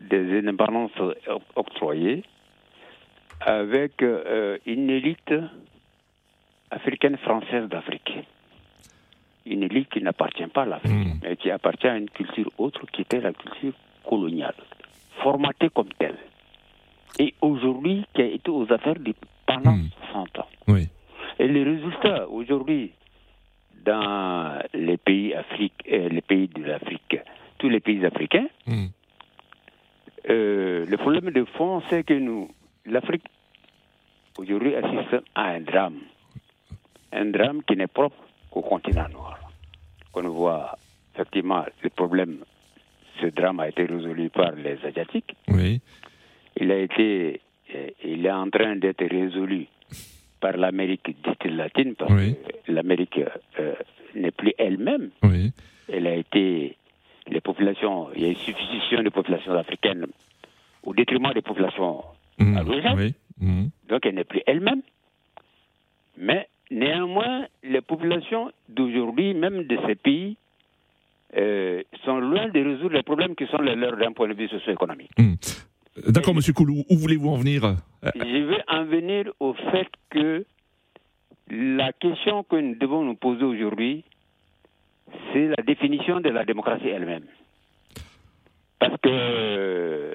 des 0.09 0.39
indépendances 0.39 0.91
octroyées 1.55 2.23
avec 3.41 4.01
euh, 4.01 4.57
une 4.65 4.89
élite 4.89 5.33
africaine 6.71 7.17
française 7.17 7.67
d'Afrique. 7.69 8.13
Une 9.45 9.63
élite 9.63 9.89
qui 9.89 10.01
n'appartient 10.01 10.47
pas 10.47 10.63
à 10.63 10.65
l'Afrique, 10.65 10.91
hmm. 10.91 11.19
mais 11.23 11.35
qui 11.35 11.51
appartient 11.51 11.87
à 11.87 11.97
une 11.97 12.09
culture 12.09 12.51
autre 12.57 12.85
qui 12.91 13.01
était 13.01 13.21
la 13.21 13.33
culture 13.33 13.73
coloniale, 14.03 14.55
formatée 15.21 15.69
comme 15.69 15.89
telle. 15.99 16.17
Et 17.19 17.33
aujourd'hui, 17.41 18.05
qui 18.13 18.21
a 18.21 18.25
été 18.25 18.49
aux 18.49 18.71
affaires 18.71 18.95
pendant 19.45 19.77
60 20.11 20.37
hmm. 20.37 20.39
ans. 20.41 20.47
Oui. 20.67 20.87
Et 21.37 21.47
les 21.47 21.63
résultats 21.63 22.27
aujourd'hui 22.29 22.91
dans 23.85 24.59
les 24.73 24.97
pays, 24.97 25.35
Afrique, 25.35 25.73
euh, 25.91 26.09
les 26.09 26.21
pays 26.21 26.47
de 26.47 26.63
l'Afrique, 26.63 27.17
tous 27.59 27.69
les 27.69 27.79
pays 27.79 28.03
africains, 28.03 28.47
hmm. 28.65 28.87
Euh, 30.29 30.85
le 30.85 30.97
problème 30.97 31.31
de 31.31 31.45
fond, 31.45 31.81
c'est 31.89 32.03
que 32.03 32.13
nous, 32.13 32.49
l'Afrique, 32.85 33.25
aujourd'hui, 34.37 34.75
assiste 34.75 35.23
à 35.35 35.49
un 35.49 35.61
drame. 35.61 35.99
Un 37.11 37.25
drame 37.25 37.61
qui 37.63 37.75
n'est 37.75 37.87
propre 37.87 38.17
qu'au 38.49 38.61
continent 38.61 39.07
noir. 39.09 39.39
On 40.13 40.27
voit 40.29 40.77
effectivement 41.13 41.65
le 41.83 41.89
problème, 41.89 42.37
ce 43.21 43.27
drame 43.27 43.59
a 43.59 43.69
été 43.69 43.85
résolu 43.85 44.29
par 44.29 44.51
les 44.53 44.77
Asiatiques. 44.83 45.35
Oui. 45.49 45.81
Il 46.57 46.71
a 46.71 46.79
été, 46.79 47.41
euh, 47.75 47.89
il 48.03 48.25
est 48.25 48.31
en 48.31 48.49
train 48.49 48.75
d'être 48.77 49.05
résolu 49.05 49.67
par 50.39 50.57
l'Amérique 50.57 51.15
dite 51.23 51.45
latine, 51.45 51.95
parce 51.95 52.13
que 52.13 52.71
l'Amérique 52.71 53.19
euh, 53.59 53.73
n'est 54.15 54.31
plus 54.31 54.53
elle-même. 54.57 55.09
Oui. 55.23 55.51
Elle 55.91 56.07
a 56.07 56.15
été 56.15 56.77
les 57.27 57.41
populations, 57.41 58.09
il 58.15 58.21
y 58.21 58.25
a 58.25 58.29
une 58.29 58.35
substitution 58.35 59.03
des 59.03 59.09
populations 59.09 59.53
africaines 59.53 60.05
au 60.83 60.93
détriment 60.93 61.33
des 61.33 61.41
populations 61.41 62.03
mmh, 62.37 62.59
mmh. 63.39 63.65
Donc 63.89 64.05
elle 64.05 64.15
n'est 64.15 64.23
plus 64.23 64.41
elle-même. 64.45 64.81
néanmoins, 66.71 67.45
les 67.63 67.81
populations 67.81 68.51
d'aujourd'hui, 68.69 69.33
même 69.33 69.63
de 69.63 69.77
ces 69.87 69.95
pays, 69.95 70.37
euh, 71.37 71.83
sont 72.05 72.19
loin 72.19 72.47
de 72.47 72.63
résoudre 72.63 72.95
les 72.95 73.03
problèmes 73.03 73.35
qui 73.35 73.45
sont 73.47 73.61
les 73.61 73.75
leurs 73.75 73.97
d'un 73.97 74.13
point 74.13 74.27
de 74.27 74.33
vue 74.33 74.47
socio-économique. 74.47 75.11
Hmm. 75.17 75.33
D'accord, 76.07 76.35
Monsieur 76.35 76.53
Koulou, 76.53 76.83
où 76.89 76.97
voulez-vous 76.97 77.29
en 77.29 77.37
venir? 77.37 77.65
Euh, 77.65 77.75
Je 78.15 78.43
vais 78.43 78.63
en 78.67 78.85
venir 78.85 79.31
au 79.39 79.53
fait 79.53 79.87
que 80.09 80.45
la 81.49 81.93
question 81.93 82.43
que 82.43 82.55
nous 82.55 82.75
devons 82.75 83.03
nous 83.03 83.15
poser 83.15 83.43
aujourd'hui, 83.43 84.03
c'est 85.33 85.47
la 85.47 85.63
définition 85.63 86.19
de 86.19 86.29
la 86.29 86.45
démocratie 86.45 86.87
elle-même. 86.87 87.25
Parce 88.79 88.97
que 89.01 89.09
euh, 89.09 90.13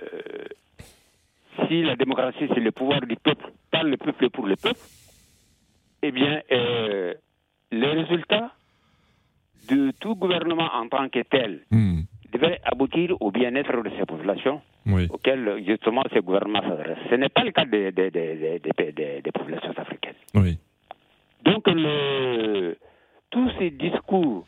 si 1.69 1.83
la 1.83 1.97
démocratie, 1.97 2.47
c'est 2.55 2.61
le 2.61 2.73
pouvoir 2.73 3.01
du 3.03 3.17
peuple, 3.17 3.51
par 3.71 3.85
le 3.85 3.97
peuple 3.97 4.27
et 4.27 4.31
pour 4.31 4.47
le 4.47 4.57
peuple, 4.57 4.81
eh 6.03 6.11
bien, 6.13 6.41
euh, 6.51 7.15
les 7.71 7.87
résultats 7.89 8.53
de 9.69 9.93
tout 10.01 10.15
gouvernement 10.17 10.69
en 10.75 10.89
tant 10.89 11.09
que 11.09 11.21
tel 11.21 11.61
hmm, 11.71 12.01
devraient 12.33 12.61
aboutir 12.65 13.17
au 13.21 13.31
bien-être 13.31 13.83
de 13.83 13.91
ces 13.99 14.07
populations 14.07 14.61
Oui. 14.87 15.07
auxquelles 15.11 15.63
justement 15.67 16.03
ces 16.13 16.21
gouvernements 16.21 16.63
s'adressent. 16.63 16.99
Ce 17.11 17.15
n'est 17.15 17.29
pas 17.29 17.45
le 17.45 17.53
cas 17.53 17.65
des, 17.65 17.93
des- 17.93 18.11
des- 18.11 18.37
des- 18.37 18.59
des- 18.59 18.93
des- 18.93 19.23
des 19.23 19.33
populations 19.33 19.73
africaines. 19.77 20.15
Oui. 20.35 20.59
Donc, 21.45 21.67
le, 21.69 22.77
tous 23.31 23.51
ces 23.59 23.71
discours, 23.71 24.47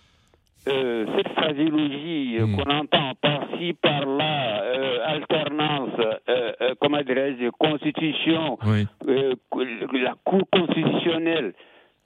euh, 0.69 1.07
cette 1.17 1.29
phraséologie 1.35 2.39
euh, 2.39 2.47
Mm. 2.47 2.57
qu'on 2.57 2.71
entend 2.71 3.13
par-ci, 3.21 3.73
par-là, 3.75 4.63
euh, 4.63 4.99
alternance, 5.07 5.91
euh, 6.29 6.75
comment 6.81 7.03
dirais-je, 7.03 7.49
constitution, 7.51 8.59
Oui. 8.67 8.87
la 9.07 10.15
Cour 10.25 10.43
constitutionnelle, 10.53 11.53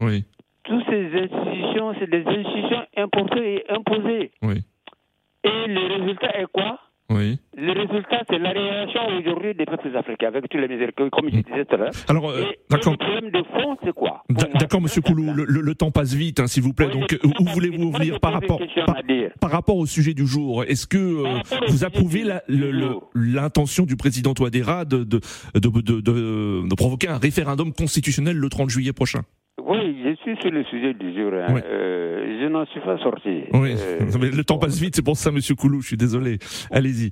Oui. 0.01 0.25
toutes 0.65 0.85
ces 0.89 1.07
institutions, 1.15 1.95
c'est 1.99 2.11
des 2.11 2.25
institutions 2.27 2.85
importées 2.97 3.55
et 3.57 3.71
imposées. 3.71 4.31
Oui. 4.43 4.63
Et 5.45 5.67
le 5.69 5.95
résultat 6.01 6.41
est 6.41 6.47
quoi? 6.53 6.79
Oui. 7.11 7.39
Le 7.67 7.73
résultat, 7.87 8.23
c'est 8.31 8.39
la 8.39 8.51
réaction 8.51 9.01
aujourd'hui 9.19 9.55
des 9.55 9.65
peuples 9.65 9.97
africains, 9.97 10.29
avec 10.29 10.49
tous 10.49 10.59
les 10.59 10.69
misères, 10.69 10.91
comme 10.97 11.29
je 11.31 11.37
disais 11.41 11.65
tout 11.65 11.75
à 11.75 11.79
l'heure. 11.79 11.91
Alors, 12.09 12.31
euh, 12.31 12.43
d'accord. 12.71 12.93
le 12.93 12.99
problème 12.99 13.31
de 13.33 13.43
fond, 13.49 13.77
c'est 13.85 13.93
quoi 13.93 14.23
D'accord, 14.61 14.81
Monsieur 14.81 15.03
Koulou, 15.03 15.33
le, 15.35 15.45
le- 15.45 15.61
le 15.61 15.75
temps 15.75 15.91
passe 15.91 16.15
vite, 16.15 16.39
hein, 16.41 16.47
s'il 16.47 16.63
vous 16.63 16.73
plaît. 16.73 16.87
Oui, 16.93 17.01
Donc, 17.01 17.19
où 17.41 17.45
voulez-vous 17.45 17.91
vite. 17.91 17.91
Moi, 17.91 17.99
venir 18.01 18.15
j'ai 18.15 18.19
par 18.21 18.33
rapport, 18.35 18.61
par, 19.41 19.51
rapport 19.51 19.77
au 19.77 19.87
sujet 19.87 20.15
du 20.15 20.27
jour 20.27 20.65
Est-ce 20.65 20.87
que 20.87 20.97
euh, 20.99 21.39
vous 21.69 21.85
approuvez 21.85 22.23
l'intention 23.15 23.85
du 23.85 23.97
président 23.97 24.35
Touadéra 24.35 24.85
de, 24.85 24.99
de, 25.05 25.21
de, 25.55 25.61
de- 25.69 26.01
de- 26.01 26.69
de 26.69 26.75
provoquer 26.77 27.09
un 27.09 27.19
référendum 27.19 27.73
constitutionnel 27.73 28.37
le 28.37 28.49
30 28.49 28.71
juillet 28.71 28.93
prochain? 28.93 29.23
Oui, 29.65 29.97
je 30.05 30.15
suis 30.23 30.37
sur 30.43 30.51
le 30.51 30.65
sujet 30.65 30.95
du 30.95 31.15
jour. 31.15 31.33
hein. 31.35 31.47
Oui. 31.55 31.61
Euh, 31.65 32.41
je 32.43 32.47
n'en 32.49 32.67
suis 32.67 32.81
pas 32.81 32.99
sorti. 32.99 33.45
Oui, 33.55 33.75
Euh, 33.77 34.01
mais 34.21 34.31
le 34.31 34.45
temps 34.45 34.59
passe 34.59 34.79
vite, 34.79 34.95
c'est 34.97 35.05
pour 35.05 35.17
ça, 35.17 35.31
Monsieur 35.33 35.55
Koulou, 35.55 35.81
je 35.81 35.89
suis 35.89 35.97
désolé. 35.97 36.39
Allez-y. 36.71 37.11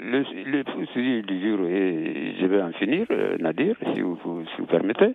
Le, 0.00 0.24
le 0.44 0.64
sujet 0.92 1.22
du 1.22 1.40
jour, 1.40 1.66
et 1.66 2.34
je 2.40 2.46
vais 2.46 2.62
en 2.62 2.72
finir, 2.72 3.06
euh, 3.10 3.36
Nadir, 3.38 3.74
si 3.94 4.00
vous, 4.00 4.18
si 4.54 4.60
vous 4.60 4.66
permettez. 4.66 5.14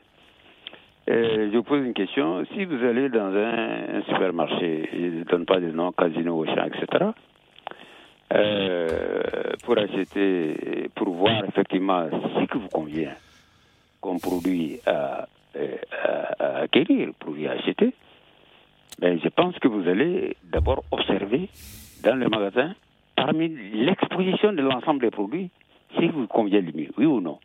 Euh, 1.10 1.50
je 1.52 1.58
vous 1.58 1.63
pose 1.63 1.86
une 1.86 1.94
question. 1.94 2.44
Si 2.54 2.66
vous 2.66 2.84
allez 2.84 3.10
dans 3.10 3.34
un, 3.34 4.02
supermarché, 4.08 4.90
je 4.94 5.20
ne 5.20 5.24
donne 5.24 5.46
pas 5.46 5.60
de 5.60 5.72
nom, 5.72 5.92
Casino, 5.92 6.38
Auchan, 6.42 6.66
etc., 6.66 7.06
euh, 8.34 9.22
pour 9.63 9.78
acheter, 9.78 10.90
pour 10.96 11.10
voir 11.13 11.44
effectivement 11.46 12.08
ce 12.10 12.46
qui 12.46 12.58
vous 12.58 12.70
convient 12.70 13.12
comme 14.02 14.20
produit 14.20 14.80
à, 14.86 15.28
à- 15.56 16.44
à 16.44 16.58
acquérir, 16.62 17.10
produit 17.20 17.48
à 17.48 17.52
acheter, 17.52 17.94
ben, 19.00 19.19
je 19.24 19.30
pense 19.30 19.58
que 19.60 19.67
vous 19.67 19.88
allez 19.88 20.36
d'abord 20.43 20.84
observer 20.91 21.48
dans 22.04 22.15
le 22.15 22.28
magasin, 22.28 22.74
parmi 23.15 23.49
l'exposition 23.73 24.54
de 24.54 24.62
l'ensemble 24.62 25.02
des 25.02 25.12
produits, 25.12 25.49
qui 25.97 26.08
vous 26.08 26.28
convient 26.28 26.62
le 26.62 26.71
mieux, 26.71 26.89
oui 26.97 27.06
ou 27.06 27.21
non 27.21 27.39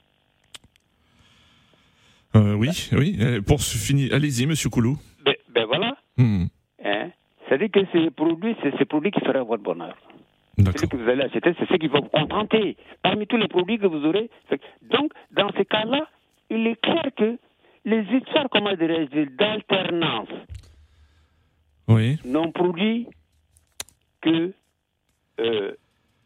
Euh, 2.36 2.54
oui, 2.54 2.68
oui. 2.92 3.16
euh, 3.20 3.40
Pour 3.40 3.60
se 3.60 3.76
finir, 3.78 4.12
allez-y, 4.14 4.46
Monsieur 4.46 4.70
Koulou. 4.70 4.96
ben, 5.24 5.34
ben 5.50 5.64
voilà. 5.66 5.96
Hmm, 6.16 6.44
Hein? 6.84 7.10
C'est-à-dire 7.48 7.70
que 7.70 7.80
ces 7.92 8.10
produits, 8.10 8.54
c'est 8.62 8.76
ces 8.78 8.84
produits 8.84 9.10
qui 9.10 9.20
feraient 9.20 9.42
votre 9.42 9.62
bonheur. 9.62 9.96
Celui 10.56 10.64
D'accord. 10.64 10.88
que 10.90 10.96
vous 10.96 11.08
allez 11.08 11.22
acheter, 11.22 11.54
c'est 11.58 11.68
ce 11.68 11.74
qui 11.74 11.86
va 11.88 12.00
vous 12.00 12.08
contenter. 12.08 12.76
Parmi 13.02 13.26
tous 13.26 13.36
les 13.36 13.48
produits 13.48 13.78
que 13.78 13.86
vous 13.86 14.04
aurez. 14.04 14.28
Donc, 14.82 15.12
dans 15.32 15.48
ce 15.56 15.62
cas-là, 15.62 16.06
il 16.50 16.66
est 16.66 16.80
clair 16.80 17.04
que 17.16 17.38
les 17.84 18.02
histoires, 18.16 18.46
comment 18.50 18.74
dirais-je, 18.74 19.24
d'alternance 19.36 20.28
Oui. 21.88 22.18
n'ont 22.24 22.52
produit 22.52 23.06
que, 24.20 24.52
euh, 25.40 25.72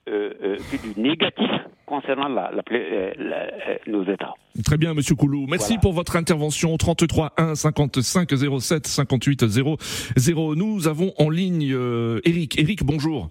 euh, 0.08 0.32
euh, 0.42 0.56
du 0.94 1.00
négatif 1.00 1.50
concernant 1.86 2.28
la, 2.28 2.50
la 2.50 2.62
euh, 2.72 3.12
la- 3.18 3.36
euh, 3.70 3.78
nos 3.86 4.02
États. 4.04 4.34
Très 4.64 4.76
bien, 4.76 4.94
Monsieur 4.94 5.14
Koulou. 5.14 5.46
Merci 5.48 5.68
Voilà. 5.74 5.80
pour 5.80 5.92
votre 5.92 6.16
intervention. 6.16 6.76
33 6.76 7.32
1 7.36 7.54
55 7.54 8.30
07 8.60 8.86
58 8.86 9.46
0 9.46 9.76
0. 10.16 10.54
Nous 10.56 10.88
avons 10.88 11.12
en 11.18 11.30
ligne 11.30 11.72
euh, 11.72 12.20
Eric. 12.24 12.58
Eric, 12.58 12.82
bonjour. 12.84 13.30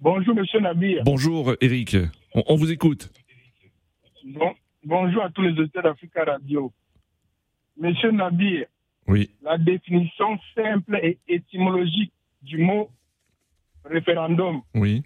Bonjour, 0.00 0.34
monsieur 0.34 0.60
Nabir. 0.60 1.02
Bonjour, 1.04 1.54
Eric. 1.60 1.96
On, 2.34 2.42
on 2.46 2.56
vous 2.56 2.70
écoute. 2.70 3.10
Bon- 4.24 4.54
bonjour 4.84 5.24
à 5.24 5.30
tous 5.30 5.42
les 5.42 5.50
auditeurs 5.58 5.82
d'Africa 5.82 6.24
Radio. 6.24 6.72
Monsieur 7.80 8.10
Nabir, 8.12 8.66
Oui. 9.06 9.30
la 9.42 9.58
définition 9.58 10.38
simple 10.54 10.98
et 11.02 11.18
étymologique 11.28 12.12
du 12.42 12.58
mot 12.58 12.90
référendum 13.88 14.62
Oui. 14.74 15.02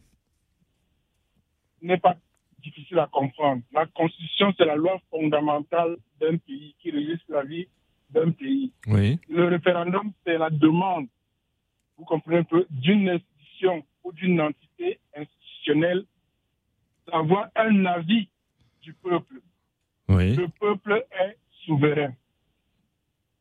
n'est 1.81 1.99
pas 1.99 2.16
difficile 2.62 2.99
à 2.99 3.07
comprendre. 3.07 3.62
La 3.73 3.87
Constitution, 3.87 4.53
c'est 4.57 4.64
la 4.64 4.77
loi 4.77 5.01
fondamentale 5.11 5.97
d'un 6.21 6.37
pays 6.37 6.75
qui 6.81 6.90
régisse 6.90 7.21
la 7.29 7.42
vie 7.42 7.66
d'un 8.11 8.31
pays. 8.31 8.73
Oui. 8.87 9.18
Le 9.29 9.47
référendum, 9.49 10.12
c'est 10.25 10.38
la 10.38 10.51
demande, 10.51 11.07
vous 11.97 12.05
comprenez 12.05 12.38
un 12.38 12.45
peu, 12.45 12.66
d'une 12.71 13.09
institution 13.09 13.83
ou 14.05 14.12
d'une 14.12 14.40
entité 14.40 15.01
institutionnelle 15.16 16.05
d'avoir 17.07 17.49
un 17.57 17.85
avis 17.87 18.29
du 18.83 18.92
peuple. 18.95 19.40
Oui. 20.09 20.37
Le 20.37 20.49
peuple 20.49 21.05
est 21.11 21.37
souverain. 21.64 22.12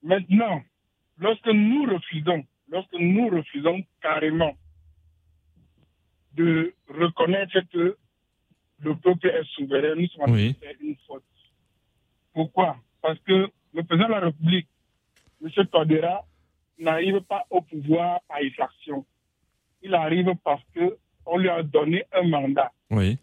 Maintenant, 0.03 0.61
lorsque 1.17 1.47
nous 1.47 1.83
refusons, 1.85 2.43
lorsque 2.69 2.93
nous 2.93 3.27
refusons 3.29 3.83
carrément 4.01 4.55
de 6.35 6.73
reconnaître 6.87 7.59
que 7.71 7.97
le 8.79 8.95
peuple 8.95 9.27
est 9.27 9.43
souverain, 9.55 9.95
nous 9.95 10.07
sommes 10.07 10.31
Oui. 10.31 10.55
une 10.81 10.95
faute. 11.07 11.23
Pourquoi? 12.33 12.77
Parce 13.01 13.19
que 13.19 13.49
le 13.73 13.83
président 13.83 14.07
de 14.07 14.13
la 14.13 14.19
République, 14.21 14.67
M. 15.43 15.49
Todera, 15.71 16.25
n'arrive 16.79 17.21
pas 17.21 17.45
au 17.49 17.61
pouvoir 17.61 18.21
par 18.27 18.39
effraction. 18.39 19.05
Il 19.81 19.93
arrive 19.93 20.33
parce 20.43 20.63
que 20.73 20.97
on 21.25 21.37
lui 21.37 21.49
a 21.49 21.61
donné 21.63 22.03
un 22.13 22.23
mandat. 22.23 22.71
Oui. 22.89 23.17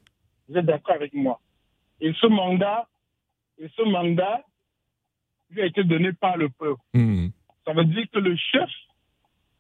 Vous 0.49 0.57
êtes 0.57 0.67
d'accord 0.67 0.95
avec 0.95 1.13
moi? 1.15 1.41
Et 2.01 2.13
ce 2.21 2.27
mandat, 2.27 2.89
et 3.59 3.69
ce 3.77 3.83
mandat 3.83 4.45
lui 5.51 5.63
a 5.63 5.67
été 5.67 5.83
donné 5.83 6.13
par 6.13 6.37
le 6.37 6.49
peuple. 6.49 6.81
Hmm. 6.95 7.29
Ça 7.65 7.73
veut 7.73 7.85
dire 7.85 8.07
que 8.13 8.19
le 8.21 8.37
chef 8.37 8.71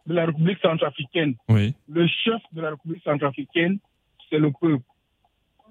de 0.09 0.15
la 0.15 0.27
République 0.27 0.59
centrafricaine, 0.61 1.35
Oui. 1.51 1.75
le 1.89 2.07
chef 2.07 2.41
de 2.53 2.63
la 2.63 2.71
République 2.71 3.03
centrafricaine, 3.05 3.79
c'est 4.29 4.39
le 4.39 4.51
peuple. 4.51 4.83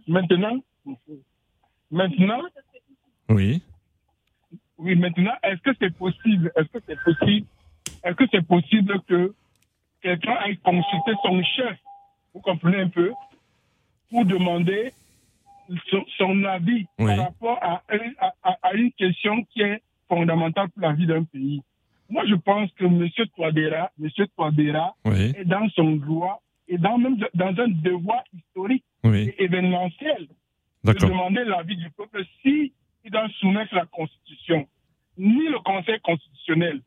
Maintenant, 0.07 0.57
maintenant, 1.91 2.41
Oui. 3.29 3.61
oui, 4.77 4.95
maintenant, 4.95 5.33
est-ce 5.43 5.61
que 5.61 5.71
c'est 5.79 5.95
possible, 5.97 6.51
est-ce 6.55 6.67
que 6.67 6.79
c'est 6.85 6.99
possible, 7.03 7.47
est-ce 8.03 8.13
que 8.15 8.25
c'est 8.31 8.45
possible 8.47 9.01
que 9.07 9.33
quelqu'un 10.01 10.33
aille 10.35 10.57
consulter 10.57 11.13
son 11.23 11.41
chef, 11.43 11.77
vous 12.33 12.41
comprenez 12.41 12.81
un 12.81 12.89
peu, 12.89 13.11
pour 14.11 14.23
demander 14.23 14.93
son, 15.89 16.05
son 16.17 16.43
avis 16.45 16.85
Oui. 16.99 17.07
par 17.07 17.17
rapport 17.25 17.57
à, 17.63 17.81
un- 17.89 18.13
à- 18.19 18.33
à- 18.43 18.57
à 18.61 18.73
une 18.75 18.91
question 18.91 19.43
qui 19.45 19.61
est 19.61 19.81
fondamentale 20.07 20.69
pour 20.69 20.81
la 20.83 20.93
vie 20.93 21.07
d'un 21.07 21.23
pays? 21.23 21.61
Moi, 22.09 22.23
je 22.27 22.35
pense 22.35 22.71
que 22.73 22.85
M. 22.85 23.07
Touadéra, 23.35 23.91
M. 24.01 24.09
Touadéra 24.35 24.95
Oui. 25.05 25.33
est 25.37 25.45
dans 25.45 25.67
son 25.69 25.91
droit 25.97 26.41
et 26.67 26.77
dans, 26.77 26.97
même 26.97 27.17
dans 27.33 27.47
un 27.59 27.67
devoir 27.67 28.23
historique 28.33 28.83
Oui. 29.03 29.33
et 29.37 29.43
événementiel 29.43 30.27
de 30.83 30.93
demander 30.93 31.43
l'avis 31.43 31.75
du 31.75 31.89
peuple 31.91 32.23
si 32.41 32.73
il 33.03 33.11
doit 33.11 33.27
soumettre 33.39 33.73
la 33.75 33.85
Constitution. 33.85 34.67
Ni 35.17 35.47
le 35.47 35.59
Conseil 35.59 35.99
constitutionnel, 36.01 36.81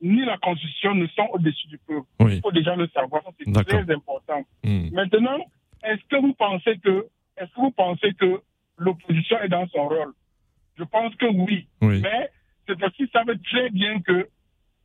ni 0.00 0.24
la 0.24 0.38
Constitution 0.38 0.94
ne 0.94 1.06
sont 1.08 1.28
au-dessus 1.32 1.68
du 1.68 1.78
peuple. 1.78 2.06
Oui. 2.20 2.36
Il 2.36 2.40
faut 2.40 2.52
déjà 2.52 2.76
le 2.76 2.86
savoir, 2.88 3.22
c'est 3.38 3.52
très 3.64 3.90
important. 3.94 4.44
Hmm. 4.62 4.88
Maintenant, 4.92 5.38
est-ce 5.82 6.02
que 6.08 6.16
vous 6.20 6.34
pensez 6.34 6.78
que, 6.78 7.06
est-ce 7.36 7.50
que 7.54 7.60
vous 7.60 7.70
pensez 7.72 8.12
que 8.14 8.40
l'opposition 8.78 9.38
est 9.40 9.48
dans 9.48 9.66
son 9.68 9.88
rôle? 9.88 10.12
Je 10.78 10.84
pense 10.84 11.14
que 11.16 11.26
oui. 11.26 11.66
Oui. 11.82 12.00
Mais 12.02 12.30
cette 12.66 12.78
fois-ci 12.78 13.08
savait 13.12 13.36
très 13.38 13.70
bien 13.70 14.00
que 14.00 14.28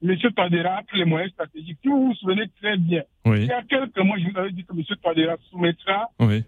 M. 0.02 0.16
Tadera 0.36 0.78
a 0.78 0.84
pris 0.84 1.00
les 1.00 1.06
moyens 1.06 1.32
stratégiques. 1.34 1.78
Si 1.82 1.88
vous 1.90 2.08
vous 2.08 2.14
souvenez 2.16 2.48
très 2.62 2.78
bien, 2.78 3.04
Oui. 3.26 3.40
il 3.42 3.46
y 3.48 3.52
a 3.52 3.62
quelques 3.64 3.98
mois, 4.00 4.18
je 4.18 4.30
vous 4.32 4.38
avais 4.38 4.52
dit 4.52 4.64
que 4.64 4.74
M. 4.74 4.84
Tadera 5.04 5.36
soumettra 5.50 6.10
Oui. 6.20 6.44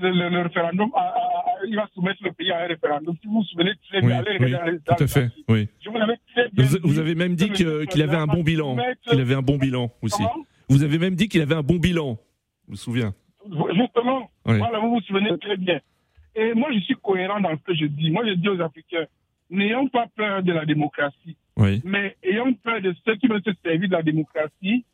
le, 0.00 0.10
le- 0.10 0.28
le 0.28 0.42
référendum, 0.42 0.90
à- 0.94 1.00
à- 1.00 1.04
à- 1.08 1.44
il 1.66 1.74
va 1.74 1.88
soumettre 1.94 2.22
le 2.22 2.30
pays 2.32 2.52
à 2.52 2.62
un 2.62 2.66
référendum. 2.68 3.16
Si 3.20 3.26
vous 3.26 3.34
vous 3.34 3.42
souvenez 3.44 3.72
très 3.88 4.00
Oui, 4.00 4.06
bien, 4.06 4.18
allez 4.18 4.36
oui, 4.38 4.44
regarder 4.46 4.78
tout 4.78 5.02
à 5.02 5.06
fait. 5.08 5.30
Oui. 5.48 5.68
Je 5.84 5.90
vous 5.90 5.98
l'avais 5.98 6.16
très 6.32 6.48
bien 6.50 6.64
Vous, 6.64 6.76
dit 6.78 6.80
vous 6.84 6.98
avez 7.00 7.14
même 7.16 7.34
dit 7.34 7.50
qu'il 7.50 8.02
avait 8.02 8.16
un 8.16 8.26
bon 8.26 8.42
bilan. 8.44 8.76
Qu'il 9.08 9.20
avait 9.20 9.34
un 9.34 9.42
bon 9.42 9.56
bilan 9.58 9.90
aussi. 10.02 10.22
Vous 10.68 10.84
avez 10.84 10.98
même 10.98 11.16
dit 11.16 11.28
qu'il 11.28 11.40
avait 11.42 11.56
un 11.56 11.62
bon 11.62 11.76
bilan. 11.76 12.16
Je 12.66 12.72
me 12.72 12.76
souviens. 12.76 13.14
Justement, 13.74 14.30
Oui. 14.46 14.58
voilà, 14.58 14.78
vous 14.78 14.90
vous 14.90 15.00
souvenez 15.00 15.36
très 15.38 15.56
bien. 15.56 15.80
Et 16.36 16.54
moi, 16.54 16.68
je 16.72 16.78
suis 16.80 16.94
cohérent 17.02 17.40
dans 17.40 17.56
ce 17.56 17.62
que 17.64 17.74
je 17.74 17.86
dis. 17.86 18.10
Moi, 18.12 18.24
je 18.26 18.34
dis 18.34 18.48
aux 18.48 18.60
Africains, 18.60 19.06
n'ayons 19.50 19.88
pas 19.88 20.06
peur 20.14 20.42
de 20.44 20.52
la 20.52 20.64
démocratie, 20.66 21.36
Oui. 21.58 21.82
mais 21.84 22.16
ayons 22.22 22.54
peur 22.54 22.80
de 22.80 22.94
ceux 23.04 23.16
qui 23.16 23.26
veulent 23.26 23.42
se 23.44 23.50
servir 23.64 23.88
de 23.88 23.94
la 23.94 24.02
démocratie 24.02 24.84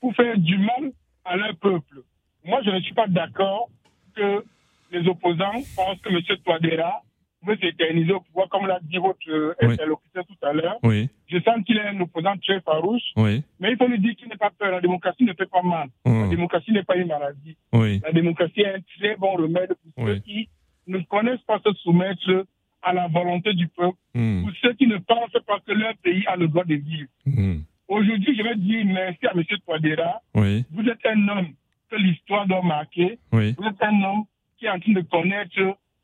pour 0.00 0.14
faire 0.14 0.36
du 0.38 0.58
mal 0.58 0.92
à 1.24 1.36
leur 1.36 1.56
peuple. 1.56 2.02
Moi, 2.44 2.60
je 2.64 2.70
ne 2.70 2.80
suis 2.80 2.94
pas 2.94 3.06
d'accord 3.06 3.68
que 4.14 4.44
les 4.92 5.06
opposants 5.08 5.62
pensent 5.76 6.00
que 6.00 6.08
M. 6.10 6.20
Touadéra 6.44 7.02
veut 7.42 7.56
s'éterniser 7.60 8.12
au 8.12 8.20
pouvoir, 8.20 8.48
comme 8.48 8.66
l'a 8.66 8.78
dit 8.82 8.96
votre 8.98 9.18
euh, 9.28 9.54
Oui. 9.62 9.72
interlocuteur 9.72 10.24
tout 10.26 10.46
à 10.46 10.52
l'heure. 10.52 10.78
Oui. 10.82 11.08
Je 11.28 11.38
sens 11.40 11.62
qu'il 11.64 11.76
est 11.76 11.86
un 11.86 12.00
opposant 12.00 12.36
très 12.38 12.60
farouche, 12.60 13.02
Oui. 13.16 13.42
mais 13.60 13.72
il 13.72 13.76
faut 13.76 13.86
lui 13.86 13.98
dire 13.98 14.14
qu'il 14.16 14.28
n'est 14.28 14.36
pas 14.36 14.50
peur. 14.50 14.70
La 14.70 14.80
démocratie 14.80 15.24
ne 15.24 15.32
fait 15.34 15.46
pas 15.50 15.62
mal. 15.62 15.88
La 16.04 16.10
Hum. 16.12 16.30
démocratie 16.30 16.72
n'est 16.72 16.82
pas 16.84 16.96
une 16.96 17.08
maladie. 17.08 17.56
Oui. 17.72 18.00
La 18.04 18.12
démocratie 18.12 18.60
est 18.62 18.74
un 18.74 18.80
très 18.98 19.16
bon 19.16 19.34
remède 19.34 19.74
pour 19.94 20.06
ceux 20.06 20.18
qui 20.20 20.48
ne 20.86 20.98
connaissent 21.00 21.42
pas 21.46 21.58
se 21.64 21.72
soumettre 21.82 22.46
à 22.86 22.92
la 22.92 23.08
volonté 23.08 23.52
du 23.54 23.66
peuple, 23.68 23.98
Hum. 24.14 24.42
pour 24.44 24.52
ceux 24.62 24.72
qui 24.74 24.86
ne 24.86 24.96
pensent 24.98 25.42
pas 25.46 25.58
que 25.66 25.72
leur 25.72 25.94
pays 26.02 26.24
a 26.26 26.36
le 26.36 26.48
droit 26.48 26.64
de 26.64 26.76
vivre. 26.76 27.08
Hum. 27.26 27.62
Aujourd'hui, 27.88 28.34
je 28.36 28.42
vais 28.42 28.56
dire 28.56 28.84
merci 28.86 29.26
à 29.26 29.32
M. 29.34 29.44
Touadéra. 29.64 30.20
Oui. 30.34 30.64
Vous 30.72 30.88
êtes 30.88 31.04
un 31.06 31.28
homme 31.28 31.48
que 31.90 31.96
l'histoire 31.96 32.46
doit 32.46 32.62
marquer. 32.62 33.18
Oui. 33.32 33.54
Vous 33.58 33.64
êtes 33.66 33.82
un 33.82 34.02
homme 34.02 34.24
qui 34.58 34.66
est 34.66 34.70
en 34.70 34.78
train 34.80 34.92
de 34.92 35.00
connaître 35.02 35.52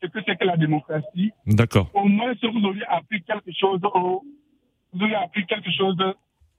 ce 0.03 0.07
que 0.09 0.19
c'est 0.27 0.37
que 0.39 0.45
la 0.45 0.57
démocratie. 0.57 1.33
D'accord. 1.47 1.91
Au 1.95 2.05
moins, 2.07 2.35
si 2.41 2.47
vous 2.47 2.65
auriez 2.65 2.85
appris 2.89 3.23
quelque 3.23 3.51
chose 3.59 3.81
au, 3.83 4.23
vous 4.93 5.03
auriez 5.03 5.15
appris 5.17 5.47
quelque 5.47 5.71
chose 5.71 5.97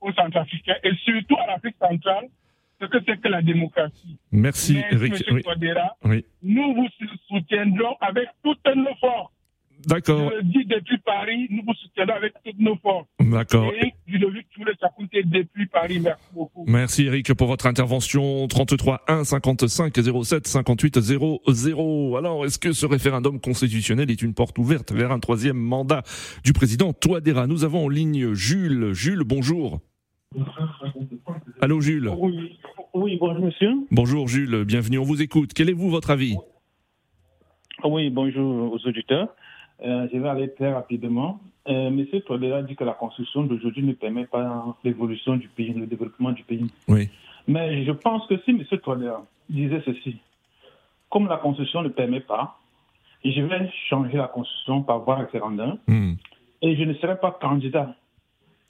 aux 0.00 0.12
Centrafricains 0.12 0.76
et 0.82 0.90
surtout 1.04 1.36
à 1.42 1.46
l'Afrique 1.52 1.76
centrale, 1.80 2.26
ce 2.80 2.86
que 2.86 2.98
c'est 3.06 3.20
que 3.20 3.28
la 3.28 3.40
démocratie. 3.40 4.18
Merci, 4.32 4.74
Merci, 4.74 4.94
Eric. 4.94 5.24
M. 5.28 5.40
Oui. 6.04 6.24
Nous 6.42 6.74
vous 6.74 6.88
soutiendrons 7.28 7.96
avec 8.00 8.28
toutes 8.42 8.66
nos 8.76 8.94
forces. 8.96 9.32
D'accord. 9.86 10.30
Je 10.30 10.36
le 10.36 10.42
dis 10.42 10.64
depuis 10.64 10.98
Paris, 10.98 11.46
nous 11.50 11.62
vous 11.66 11.74
soutiendrons 11.74 12.16
avec 12.16 12.34
toutes 12.44 12.58
nos 12.58 12.76
forces. 12.76 13.06
D'accord. 13.20 13.72
Et 13.82 13.92
Ludovic 14.06 14.46
Touré 14.50 14.72
Sakounté 14.80 15.22
depuis 15.24 15.66
Paris, 15.66 16.00
merci 16.00 16.24
beaucoup. 16.32 16.64
Merci 16.66 17.06
Eric 17.06 17.34
pour 17.34 17.48
votre 17.48 17.66
intervention. 17.66 18.46
33 18.48 19.02
1 19.08 19.24
55 19.24 19.94
07 20.24 20.46
58 20.46 21.00
00. 21.00 22.16
Alors, 22.16 22.44
est-ce 22.44 22.58
que 22.58 22.72
ce 22.72 22.86
référendum 22.86 23.40
constitutionnel 23.40 24.10
est 24.10 24.22
une 24.22 24.34
porte 24.34 24.58
ouverte 24.58 24.92
vers 24.92 25.12
un 25.12 25.18
troisième 25.18 25.58
mandat 25.58 26.02
du 26.44 26.52
président 26.52 26.92
Touadéra? 26.92 27.46
Nous 27.46 27.64
avons 27.64 27.84
en 27.84 27.88
ligne 27.88 28.34
Jules. 28.34 28.92
Jules, 28.92 29.24
bonjour. 29.24 29.80
Allô 31.60 31.80
Jules. 31.80 32.10
Oui, 32.18 32.58
oui, 32.94 33.16
bonjour 33.20 33.44
monsieur. 33.44 33.70
Bonjour 33.90 34.28
Jules, 34.28 34.64
bienvenue, 34.64 34.98
on 34.98 35.04
vous 35.04 35.22
écoute. 35.22 35.52
Quel 35.54 35.70
est 35.70 35.74
vous 35.74 35.90
votre 35.90 36.10
avis? 36.10 36.36
Oui, 37.84 38.10
bonjour 38.10 38.72
aux 38.72 38.88
auditeurs. 38.88 39.28
Euh, 39.82 40.06
je 40.12 40.18
vais 40.18 40.28
aller 40.28 40.52
très 40.54 40.72
rapidement. 40.72 41.40
Euh, 41.68 41.90
monsieur 41.90 42.20
Todera 42.20 42.62
dit 42.62 42.76
que 42.76 42.84
la 42.84 42.92
Constitution 42.92 43.44
d'aujourd'hui 43.44 43.82
ne 43.82 43.92
permet 43.92 44.26
pas 44.26 44.76
l'évolution 44.84 45.36
du 45.36 45.48
pays, 45.48 45.72
le 45.72 45.86
développement 45.86 46.30
du 46.32 46.42
pays. 46.44 46.66
Oui. 46.88 47.08
Mais 47.48 47.84
je 47.84 47.92
pense 47.92 48.26
que 48.26 48.38
si 48.44 48.52
monsieur 48.52 48.78
Todera 48.78 49.24
disait 49.48 49.82
ceci, 49.84 50.18
comme 51.10 51.26
la 51.28 51.36
Constitution 51.38 51.82
ne 51.82 51.88
permet 51.88 52.20
pas, 52.20 52.58
je 53.24 53.40
vais 53.40 53.70
changer 53.88 54.16
la 54.18 54.28
Constitution 54.28 54.82
par 54.82 55.00
voie 55.00 55.16
référendaire 55.16 55.76
Hmm. 55.86 56.14
et 56.62 56.76
je 56.76 56.82
ne 56.84 56.94
serai 56.94 57.18
pas 57.18 57.30
candidat 57.32 57.94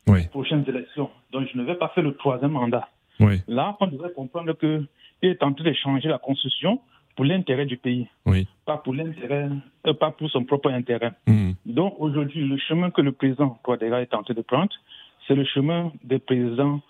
Oui. 0.06 0.20
aux 0.26 0.28
prochaines 0.30 0.64
élections. 0.68 1.10
Donc 1.32 1.48
je 1.52 1.58
ne 1.58 1.64
vais 1.64 1.74
pas 1.74 1.88
faire 1.88 2.04
le 2.04 2.14
troisième 2.14 2.52
mandat. 2.52 2.88
Oui. 3.20 3.40
Là, 3.48 3.76
on 3.80 3.86
devrait 3.88 4.12
comprendre 4.12 4.52
qu'il 4.54 4.86
est 5.22 5.42
en 5.42 5.52
train 5.52 5.64
de 5.64 5.72
changer 5.72 6.08
la 6.08 6.18
Constitution 6.18 6.80
pour 7.16 7.24
l'intérêt 7.24 7.66
du 7.66 7.76
pays, 7.76 8.08
Oui. 8.26 8.46
pas 8.66 8.76
pour 8.78 8.92
l'intérêt, 8.94 9.48
euh, 9.86 9.94
pas 9.94 10.10
pour 10.10 10.30
son 10.30 10.44
propre 10.44 10.70
intérêt. 10.70 11.12
Hmm. 11.26 11.52
Donc 11.66 11.94
aujourd'hui, 11.98 12.46
le 12.46 12.56
chemin 12.58 12.90
que 12.90 13.00
le 13.00 13.12
président 13.12 13.58
Touadéra 13.64 14.02
est 14.02 14.12
en 14.14 14.22
train 14.22 14.34
de 14.34 14.42
prendre, 14.42 14.72
c'est 15.26 15.34
le 15.34 15.44
chemin 15.44 15.92
des 16.02 16.18
présidents 16.18 16.80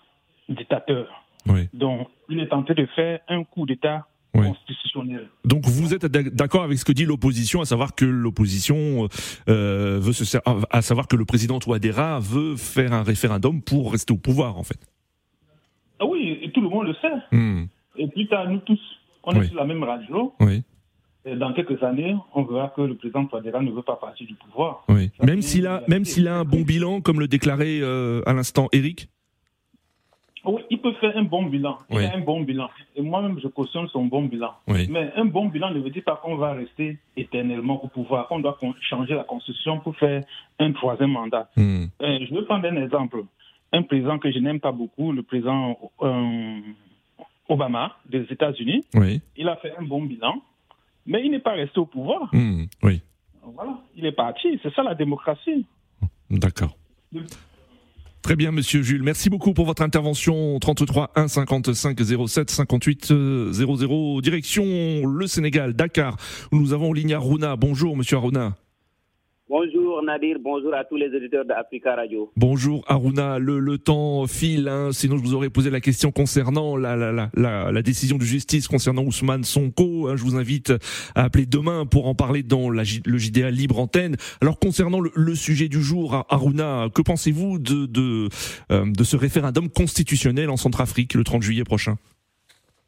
dictateurs. 0.49 1.07
Oui. 1.47 1.69
Donc 1.73 2.07
il 2.29 2.39
est 2.39 2.51
en 2.53 2.63
train 2.63 2.73
de 2.73 2.85
faire 2.95 3.19
un 3.27 3.43
coup 3.43 3.65
d'État 3.65 4.07
Oui. 4.33 4.47
constitutionnel. 4.47 5.27
Donc 5.45 5.65
vous 5.65 5.93
êtes 5.93 6.05
d'ac- 6.07 6.33
d'accord 6.33 6.63
avec 6.63 6.77
ce 6.79 6.85
que 6.85 6.91
dit 6.91 7.05
l'opposition, 7.05 7.61
à 7.61 7.65
savoir 7.65 7.93
que 7.95 8.05
l'opposition 8.05 9.07
euh, 9.47 9.99
veut 10.01 10.11
se 10.13 10.37
à 10.71 10.81
savoir 10.81 11.07
que 11.07 11.15
le 11.15 11.25
président 11.25 11.59
Touadéra 11.59 12.19
veut 12.19 12.55
faire 12.55 12.93
un 12.93 13.03
référendum 13.03 13.61
pour 13.61 13.91
rester 13.91 14.11
au 14.13 14.17
pouvoir 14.17 14.57
en 14.57 14.63
fait. 14.63 14.79
Ah 15.99 16.05
oui, 16.05 16.39
et 16.41 16.51
tout 16.51 16.61
le 16.61 16.69
monde 16.69 16.87
le 16.87 16.95
sait. 16.95 17.13
Hmm. 17.31 17.65
Et 17.97 18.07
plus 18.07 18.27
tard, 18.27 18.49
nous 18.49 18.59
tous, 18.59 18.79
on 19.25 19.33
Oui. 19.35 19.45
est 19.45 19.47
sur 19.49 19.55
la 19.57 19.65
même 19.65 19.83
radio. 19.83 20.33
Oui. 20.39 20.63
Et 21.27 21.35
dans 21.35 21.53
quelques 21.53 21.81
années, 21.83 22.15
on 22.35 22.43
verra 22.43 22.69
que 22.75 22.81
le 22.81 22.95
président 22.95 23.25
Touadéra 23.25 23.59
ne 23.61 23.71
veut 23.71 23.81
pas 23.81 23.95
partir 23.95 24.27
du 24.27 24.35
pouvoir. 24.35 24.83
Oui. 24.89 25.09
Ça, 25.19 25.25
Même 25.25 25.41
s'il 25.41 25.65
a 25.65 25.81
même 25.87 26.05
s'il 26.05 26.27
a 26.27 26.35
un 26.37 26.43
bon 26.45 26.61
bilan, 26.61 27.01
comme 27.01 27.19
le 27.19 27.27
déclarait 27.27 27.79
euh, 27.81 28.21
à 28.27 28.33
l'instant 28.33 28.67
Eric. 28.71 29.09
Oui, 30.47 30.61
il 30.69 30.79
peut 30.79 30.93
faire 31.01 31.17
un 31.17 31.23
bon 31.23 31.43
bilan. 31.47 31.79
Il 31.89 31.97
Oui. 31.97 32.05
a 32.05 32.15
un 32.15 32.19
bon 32.19 32.41
bilan. 32.41 32.69
Et 32.95 33.01
moi-même, 33.01 33.39
je 33.41 33.47
cautionne 33.47 33.87
son 33.87 34.05
bon 34.05 34.25
bilan. 34.25 34.51
Oui. 34.67 34.87
Mais 34.91 35.11
un 35.15 35.25
bon 35.25 35.47
bilan 35.47 35.71
ne 35.71 35.79
veut 35.79 35.89
dire 35.89 36.03
pas 36.03 36.17
qu'on 36.23 36.35
va 36.35 36.53
rester 36.53 36.99
éternellement 37.17 37.83
au 37.83 37.87
pouvoir, 37.87 38.27
qu'on 38.27 38.39
doit 38.39 38.59
changer 38.87 39.15
la 39.15 39.23
constitution 39.23 39.79
pour 39.79 39.95
faire 39.97 40.23
un 40.59 40.71
troisième 40.73 41.09
mandat. 41.13 41.49
Hmm. 41.57 41.85
Euh, 42.03 42.19
je 42.29 42.35
vais 42.35 42.43
prendre 42.45 42.67
un 42.67 42.75
exemple. 42.83 43.23
Un 43.73 43.81
président 43.81 44.19
que 44.19 44.31
je 44.31 44.37
n'aime 44.37 44.59
pas 44.59 44.71
beaucoup, 44.71 45.11
le 45.11 45.23
président 45.23 45.79
euh, 46.03 46.59
Obama 47.49 47.95
des 48.09 48.23
États-Unis, 48.29 48.85
Oui. 48.95 49.21
il 49.37 49.47
a 49.47 49.55
fait 49.57 49.73
un 49.77 49.83
bon 49.83 50.03
bilan, 50.03 50.41
mais 51.05 51.23
il 51.23 51.31
n'est 51.31 51.39
pas 51.39 51.53
resté 51.53 51.79
au 51.79 51.85
pouvoir. 51.85 52.29
Hmm. 52.33 52.65
Oui. 52.83 53.01
Voilà, 53.55 53.77
il 53.95 54.05
est 54.05 54.11
parti. 54.11 54.59
C'est 54.63 54.73
ça 54.73 54.81
la 54.83 54.95
démocratie. 54.95 55.65
D'accord. 56.31 56.75
Très 58.23 58.35
bien, 58.35 58.51
monsieur 58.51 58.81
Jules. 58.81 59.03
Merci 59.03 59.29
beaucoup 59.29 59.53
pour 59.53 59.65
votre 59.67 59.83
intervention. 59.83 60.57
33 60.59 61.11
1 61.15 61.27
55 61.27 61.99
07 62.27 62.49
58 62.49 63.11
euh, 63.11 63.51
00. 63.53 64.21
Direction 64.21 65.05
le 65.05 65.27
Sénégal, 65.27 65.73
Dakar, 65.73 66.17
où 66.51 66.57
nous 66.57 66.73
avons 66.73 66.91
ligne 66.91 67.13
Aruna. 67.13 67.55
Bonjour, 67.55 67.95
monsieur 67.95 68.17
Aruna. 68.17 68.55
Bonjour 69.47 70.01
Nadir, 70.01 70.37
bonjour 70.39 70.73
à 70.73 70.83
tous 70.85 70.95
les 70.95 71.15
auditeurs 71.15 71.45
d'Africa 71.45 71.95
Radio. 71.95 72.31
Bonjour 72.35 72.83
Aruna, 72.87 73.37
le, 73.37 73.59
le 73.59 73.77
temps 73.77 74.25
file, 74.25 74.67
hein, 74.67 74.89
sinon 74.91 75.17
je 75.17 75.21
vous 75.21 75.35
aurais 75.35 75.51
posé 75.51 75.69
la 75.69 75.79
question 75.81 76.09
concernant 76.11 76.75
la, 76.75 76.95
la, 76.95 77.11
la, 77.11 77.29
la, 77.35 77.71
la 77.71 77.81
décision 77.83 78.17
de 78.17 78.23
justice 78.23 78.67
concernant 78.67 79.03
Ousmane 79.03 79.43
Sonko. 79.43 80.07
hein. 80.07 80.15
je 80.15 80.23
vous 80.23 80.35
invite 80.35 80.73
à 81.13 81.25
appeler 81.25 81.45
demain 81.45 81.85
pour 81.85 82.07
en 82.07 82.15
parler 82.15 82.41
dans 82.41 82.71
la, 82.71 82.81
le 83.05 83.17
JDA 83.19 83.51
Libre 83.51 83.79
Antenne. 83.79 84.15
Alors 84.41 84.57
concernant 84.57 84.99
le, 84.99 85.11
le 85.15 85.35
sujet 85.35 85.67
du 85.67 85.79
jour, 85.79 86.15
Ar- 86.15 86.25
Aruna, 86.29 86.87
que 86.95 87.03
pensez-vous 87.03 87.59
de, 87.59 87.85
de, 87.85 88.29
euh, 88.71 88.85
de 88.91 89.03
ce 89.03 89.15
référendum 89.15 89.69
constitutionnel 89.69 90.49
en 90.49 90.57
Centrafrique 90.57 91.13
le 91.13 91.23
30 91.23 91.43
juillet 91.43 91.63
prochain? 91.63 91.97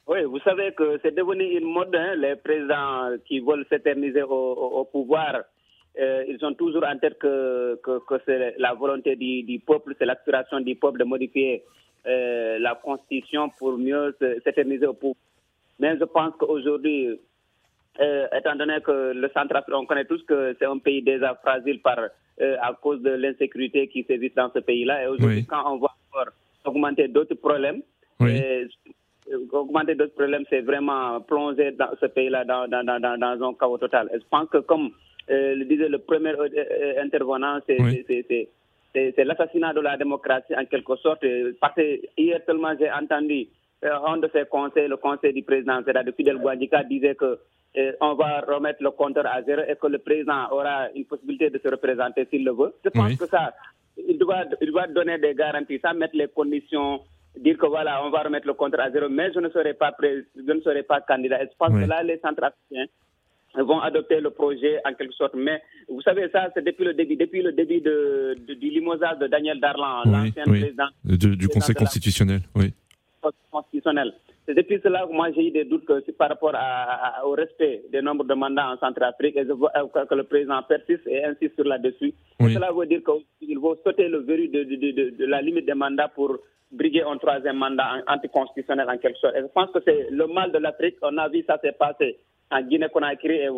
Oui, 0.07 0.23
vous 0.23 0.39
savez 0.39 0.71
que 0.75 0.97
c'est 1.03 1.13
devenu 1.15 1.43
une 1.59 1.71
mode, 1.71 1.93
hein, 1.93 2.15
les 2.17 2.35
présidents 2.35 3.09
qui 3.27 3.41
veulent 3.41 3.65
s'éterniser 3.69 4.23
au- 4.23 4.79
au 4.79 4.85
pouvoir. 4.85 5.43
Euh, 5.99 6.23
ils 6.27 6.43
ont 6.45 6.53
toujours 6.53 6.83
en 6.85 6.97
tête 6.97 7.17
que, 7.17 7.79
que, 7.83 7.99
que 8.07 8.15
c'est 8.25 8.55
la 8.57 8.73
volonté 8.73 9.15
du, 9.15 9.43
du 9.43 9.59
peuple, 9.59 9.95
c'est 9.97 10.05
l'aspiration 10.05 10.59
du 10.59 10.75
peuple 10.75 10.99
de 10.99 11.03
modifier 11.05 11.63
euh, 12.05 12.59
la 12.59 12.75
constitution 12.75 13.49
pour 13.57 13.77
mieux 13.77 14.15
se- 14.19 14.39
s'éterniser 14.43 14.85
au 14.87 14.93
pouvoir. 14.93 15.15
Mais 15.79 15.97
je 15.97 16.03
pense 16.05 16.33
qu'aujourd'hui, 16.39 17.19
euh, 17.99 18.27
étant 18.37 18.55
donné 18.55 18.79
que 18.81 19.11
le 19.13 19.29
Centrafrique, 19.33 19.75
on 19.75 19.85
connaît 19.85 20.05
tous 20.05 20.23
que 20.23 20.55
c'est 20.59 20.65
un 20.65 20.77
pays 20.77 21.01
déjà 21.01 21.35
fragile 21.35 21.81
par, 21.81 21.99
à 22.61 22.73
cause 22.81 23.01
de 23.01 23.09
l'insécurité 23.11 23.87
qui 23.87 24.03
sévit 24.03 24.31
dans 24.35 24.51
ce 24.53 24.59
pays-là. 24.59 25.03
Et 25.03 25.07
aujourd'hui, 25.07 25.37
Oui. 25.39 25.45
quand 25.47 25.63
on 25.71 25.77
voit 25.77 25.95
encore 26.11 26.31
augmenter 26.65 27.07
d'autres 27.07 27.35
problèmes, 27.35 27.81
Oui. 28.19 28.39
augmenter 29.51 29.95
d'autres 29.95 30.13
problèmes, 30.13 30.45
c'est 30.49 30.61
vraiment 30.61 31.19
plonger 31.21 31.71
dans 31.71 31.89
ce 31.99 32.05
pays-là 32.05 32.45
dans, 32.45 32.67
dans, 32.67 32.83
dans, 32.83 32.99
dans, 32.99 33.17
dans 33.17 33.49
un 33.49 33.53
chaos 33.55 33.77
total. 33.77 34.09
Et 34.13 34.19
je 34.19 34.25
pense 34.29 34.47
que 34.49 34.59
comme 34.59 34.91
le 35.29 35.63
disait 35.65 35.89
le 35.89 35.99
premier 35.99 36.29
euh, 36.31 36.47
euh, 36.55 37.03
intervenant, 37.03 37.59
c'est 37.67 37.77
Oui. 37.79 39.15
l'assassinat 39.17 39.73
de 39.73 39.81
la 39.81 39.97
démocratie 39.97 40.55
en 40.55 40.65
quelque 40.65 40.95
sorte. 40.97 41.23
Euh, 41.23 41.53
Parce 41.59 41.75
que 41.75 41.99
hier 42.17 42.39
seulement 42.45 42.73
j'ai 42.79 42.91
entendu 42.91 43.47
euh, 43.83 43.89
un 44.07 44.17
de 44.17 44.29
ses 44.33 44.45
conseils, 44.45 44.87
le 44.87 44.97
conseil 44.97 45.33
du 45.33 45.43
président, 45.43 45.79
c'est-à-dire 45.85 46.13
Fidel 46.15 46.37
Guadika, 46.37 46.83
disait 46.83 47.15
que 47.15 47.39
on 48.01 48.15
va 48.15 48.39
remettre 48.41 48.81
le 48.81 48.89
compteur 48.89 49.27
à 49.27 49.43
zéro 49.43 49.61
et 49.61 49.75
que 49.75 49.85
le 49.85 49.99
président 49.99 50.49
aura 50.49 50.89
une 50.95 51.05
possibilité 51.05 51.51
de 51.51 51.59
se 51.59 51.67
représenter 51.67 52.25
s'il 52.25 52.43
le 52.43 52.51
veut. 52.51 52.73
Je 52.83 52.89
pense 52.89 53.15
que 53.17 53.27
ça, 53.27 53.53
il 54.07 54.17
doit, 54.17 54.45
il 54.61 54.71
doit 54.71 54.87
donner 54.87 55.19
des 55.19 55.35
garanties, 55.35 55.77
ça 55.79 55.93
mettre 55.93 56.15
les 56.15 56.27
conditions 56.27 57.01
dire 57.35 57.55
que 57.55 57.67
voilà, 57.67 58.03
on 58.03 58.09
va 58.09 58.23
remettre 58.23 58.47
le 58.47 58.53
compteur 58.55 58.79
à 58.81 58.89
zéro, 58.89 59.09
mais 59.09 59.31
je 59.31 59.39
ne 59.39 59.49
serai 59.49 59.75
pas, 59.75 59.95
je 60.01 60.51
ne 60.51 60.61
serai 60.61 60.81
pas 60.81 61.01
candidat. 61.01 61.39
je 61.41 61.55
pense 61.55 61.69
que 61.69 61.87
là, 61.87 62.01
les 62.01 62.17
centres 62.17 62.43
africains 62.43 62.85
vont 63.63 63.79
adopter 63.79 64.19
le 64.19 64.29
projet 64.29 64.79
en 64.85 64.93
quelque 64.93 65.13
sorte. 65.13 65.33
Mais 65.35 65.61
vous 65.87 66.01
savez, 66.01 66.29
ça, 66.29 66.49
c'est 66.53 66.63
depuis 66.63 66.85
le 66.85 66.93
début, 66.93 67.15
depuis 67.15 67.41
le 67.41 67.51
début 67.51 67.81
de, 67.81 68.35
du 68.47 68.69
limogeage 68.69 69.19
de 69.19 69.27
Daniel 69.27 69.59
Darlan, 69.59 70.03
l'ancien 70.05 70.43
président 70.43 70.87
du 71.03 71.47
Conseil 71.47 71.75
constitutionnel. 71.75 72.41
Oui. 72.55 72.73
Constitutionnel. 73.51 74.13
C'est 74.47 74.53
depuis 74.53 74.79
cela 74.81 75.05
que 75.05 75.11
moi 75.11 75.29
j'ai 75.35 75.47
eu 75.47 75.51
des 75.51 75.65
doutes 75.65 75.83
que 75.83 76.09
par 76.11 76.29
rapport 76.29 76.53
au 77.25 77.31
respect 77.31 77.83
des 77.91 78.01
nombres 78.01 78.23
de 78.23 78.33
mandats 78.33 78.69
en 78.71 78.77
Centrafrique 78.77 79.35
et 79.35 79.45
je 79.45 79.51
vois 79.51 79.71
euh, 79.75 80.05
que 80.05 80.15
le 80.15 80.23
président 80.23 80.63
persiste 80.63 81.05
et 81.05 81.21
insiste 81.25 81.55
sur 81.55 81.65
là-dessus. 81.65 82.13
Cela 82.39 82.71
veut 82.71 82.85
dire 82.85 83.01
qu'il 83.03 83.59
faut 83.59 83.75
sauter 83.83 84.07
le 84.07 84.19
verrou 84.19 84.47
de, 84.47 84.63
de, 84.63 85.25
la 85.25 85.41
limite 85.41 85.65
des 85.65 85.73
mandats 85.73 86.07
pour 86.07 86.37
briguer 86.71 87.03
un 87.03 87.17
troisième 87.17 87.57
mandat 87.57 88.03
anticonstitutionnel 88.07 88.89
en 88.89 88.97
quelque 88.97 89.19
sorte. 89.19 89.35
Et 89.35 89.41
je 89.41 89.47
pense 89.47 89.69
que 89.71 89.79
c'est 89.83 90.07
le 90.11 90.27
mal 90.27 90.53
de 90.53 90.59
l'Afrique. 90.59 90.95
On 91.01 91.17
a 91.17 91.27
vu 91.27 91.43
ça 91.45 91.57
s'est 91.61 91.73
passé 91.73 92.17
en 92.51 92.61
Guinée-Conakry 92.61 93.33
et 93.33 93.47
euh, 93.47 93.51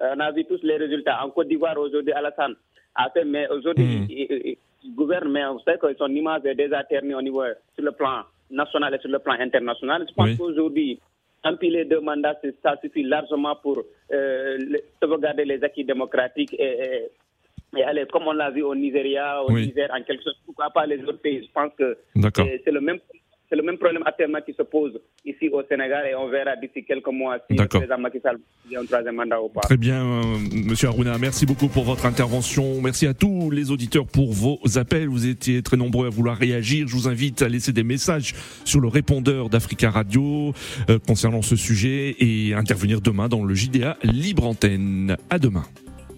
on 0.00 0.20
a 0.20 0.30
vu 0.32 0.44
tous 0.44 0.60
les 0.62 0.76
résultats. 0.76 1.24
En 1.24 1.30
Côte 1.30 1.48
d'Ivoire 1.48 1.78
aujourd'hui, 1.78 2.12
Alassane 2.12 2.54
a 2.94 3.10
fait, 3.10 3.24
mais 3.24 3.48
aujourd'hui, 3.48 4.00
hmm. 4.00 4.06
il, 4.10 4.56
gouverne, 4.94 5.30
mais 5.30 5.44
vous 5.46 5.60
savez 5.60 5.78
que 5.78 5.94
son 5.96 6.08
image 6.08 6.44
est 6.46 6.54
déjà 6.54 6.82
ternie 6.84 7.14
au 7.14 7.20
niveau 7.22 7.42
sur 7.74 7.84
le 7.84 7.92
plan 7.92 8.22
national 8.50 8.94
et 8.94 8.98
sur 8.98 9.10
le 9.10 9.18
plan 9.18 9.34
international. 9.38 10.06
Je 10.08 10.14
pense 10.14 10.36
qu'aujourd'hui, 10.36 10.98
empiler 11.44 11.84
deux 11.84 12.00
mandats, 12.00 12.38
ça 12.62 12.76
suffit 12.82 13.02
largement 13.02 13.56
pour 13.56 13.82
euh, 14.12 14.58
sauvegarder 15.02 15.44
les 15.44 15.62
acquis 15.62 15.84
démocratiques 15.84 16.54
et, 16.58 17.08
et, 17.76 17.82
aller, 17.84 18.06
comme 18.06 18.26
on 18.26 18.32
l'a 18.32 18.50
vu 18.50 18.62
au 18.62 18.74
Nigeria, 18.74 19.42
au 19.44 19.52
Niger, 19.52 19.88
en 19.92 20.02
quelque 20.02 20.22
sorte, 20.24 20.38
pourquoi 20.46 20.70
pas 20.70 20.86
les 20.86 21.02
autres 21.04 21.20
pays. 21.20 21.46
Je 21.46 21.52
pense 21.52 21.72
que 21.76 21.98
c'est 22.16 22.70
le 22.72 22.80
même 22.80 22.98
c'est 23.50 23.56
le 23.56 23.62
même 23.62 23.76
problème 23.78 24.02
actuellement 24.06 24.38
qui 24.46 24.52
se 24.54 24.62
pose 24.62 24.92
ici 25.24 25.48
au 25.48 25.62
Sénégal 25.68 26.06
et 26.06 26.14
on 26.14 26.28
verra 26.28 26.54
d'ici 26.56 26.84
quelques 26.84 27.08
mois 27.08 27.38
si 27.50 27.56
le 27.56 27.66
président 27.66 27.98
Macky 27.98 28.20
Sall 28.20 28.38
un 28.76 28.84
troisième 28.84 29.16
mandat 29.16 29.42
ou 29.42 29.48
pas. 29.48 29.62
Très 29.62 29.76
bien, 29.76 30.00
euh, 30.04 30.22
Monsieur 30.64 30.88
Aruna, 30.88 31.18
merci 31.18 31.44
beaucoup 31.44 31.66
pour 31.66 31.82
votre 31.82 32.06
intervention. 32.06 32.80
Merci 32.80 33.08
à 33.08 33.14
tous 33.14 33.50
les 33.50 33.72
auditeurs 33.72 34.06
pour 34.06 34.32
vos 34.32 34.60
appels. 34.76 35.08
Vous 35.08 35.26
étiez 35.26 35.62
très 35.62 35.76
nombreux 35.76 36.06
à 36.06 36.10
vouloir 36.10 36.36
réagir. 36.36 36.86
Je 36.86 36.94
vous 36.94 37.08
invite 37.08 37.42
à 37.42 37.48
laisser 37.48 37.72
des 37.72 37.82
messages 37.82 38.34
sur 38.64 38.78
le 38.78 38.86
répondeur 38.86 39.48
d'Africa 39.48 39.90
Radio 39.90 40.52
euh, 40.88 41.00
concernant 41.04 41.42
ce 41.42 41.56
sujet 41.56 42.14
et 42.20 42.54
intervenir 42.54 43.00
demain 43.00 43.28
dans 43.28 43.42
le 43.42 43.54
JDA 43.54 43.96
Libre 44.04 44.46
Antenne. 44.46 45.16
À 45.28 45.40
demain. 45.40 45.64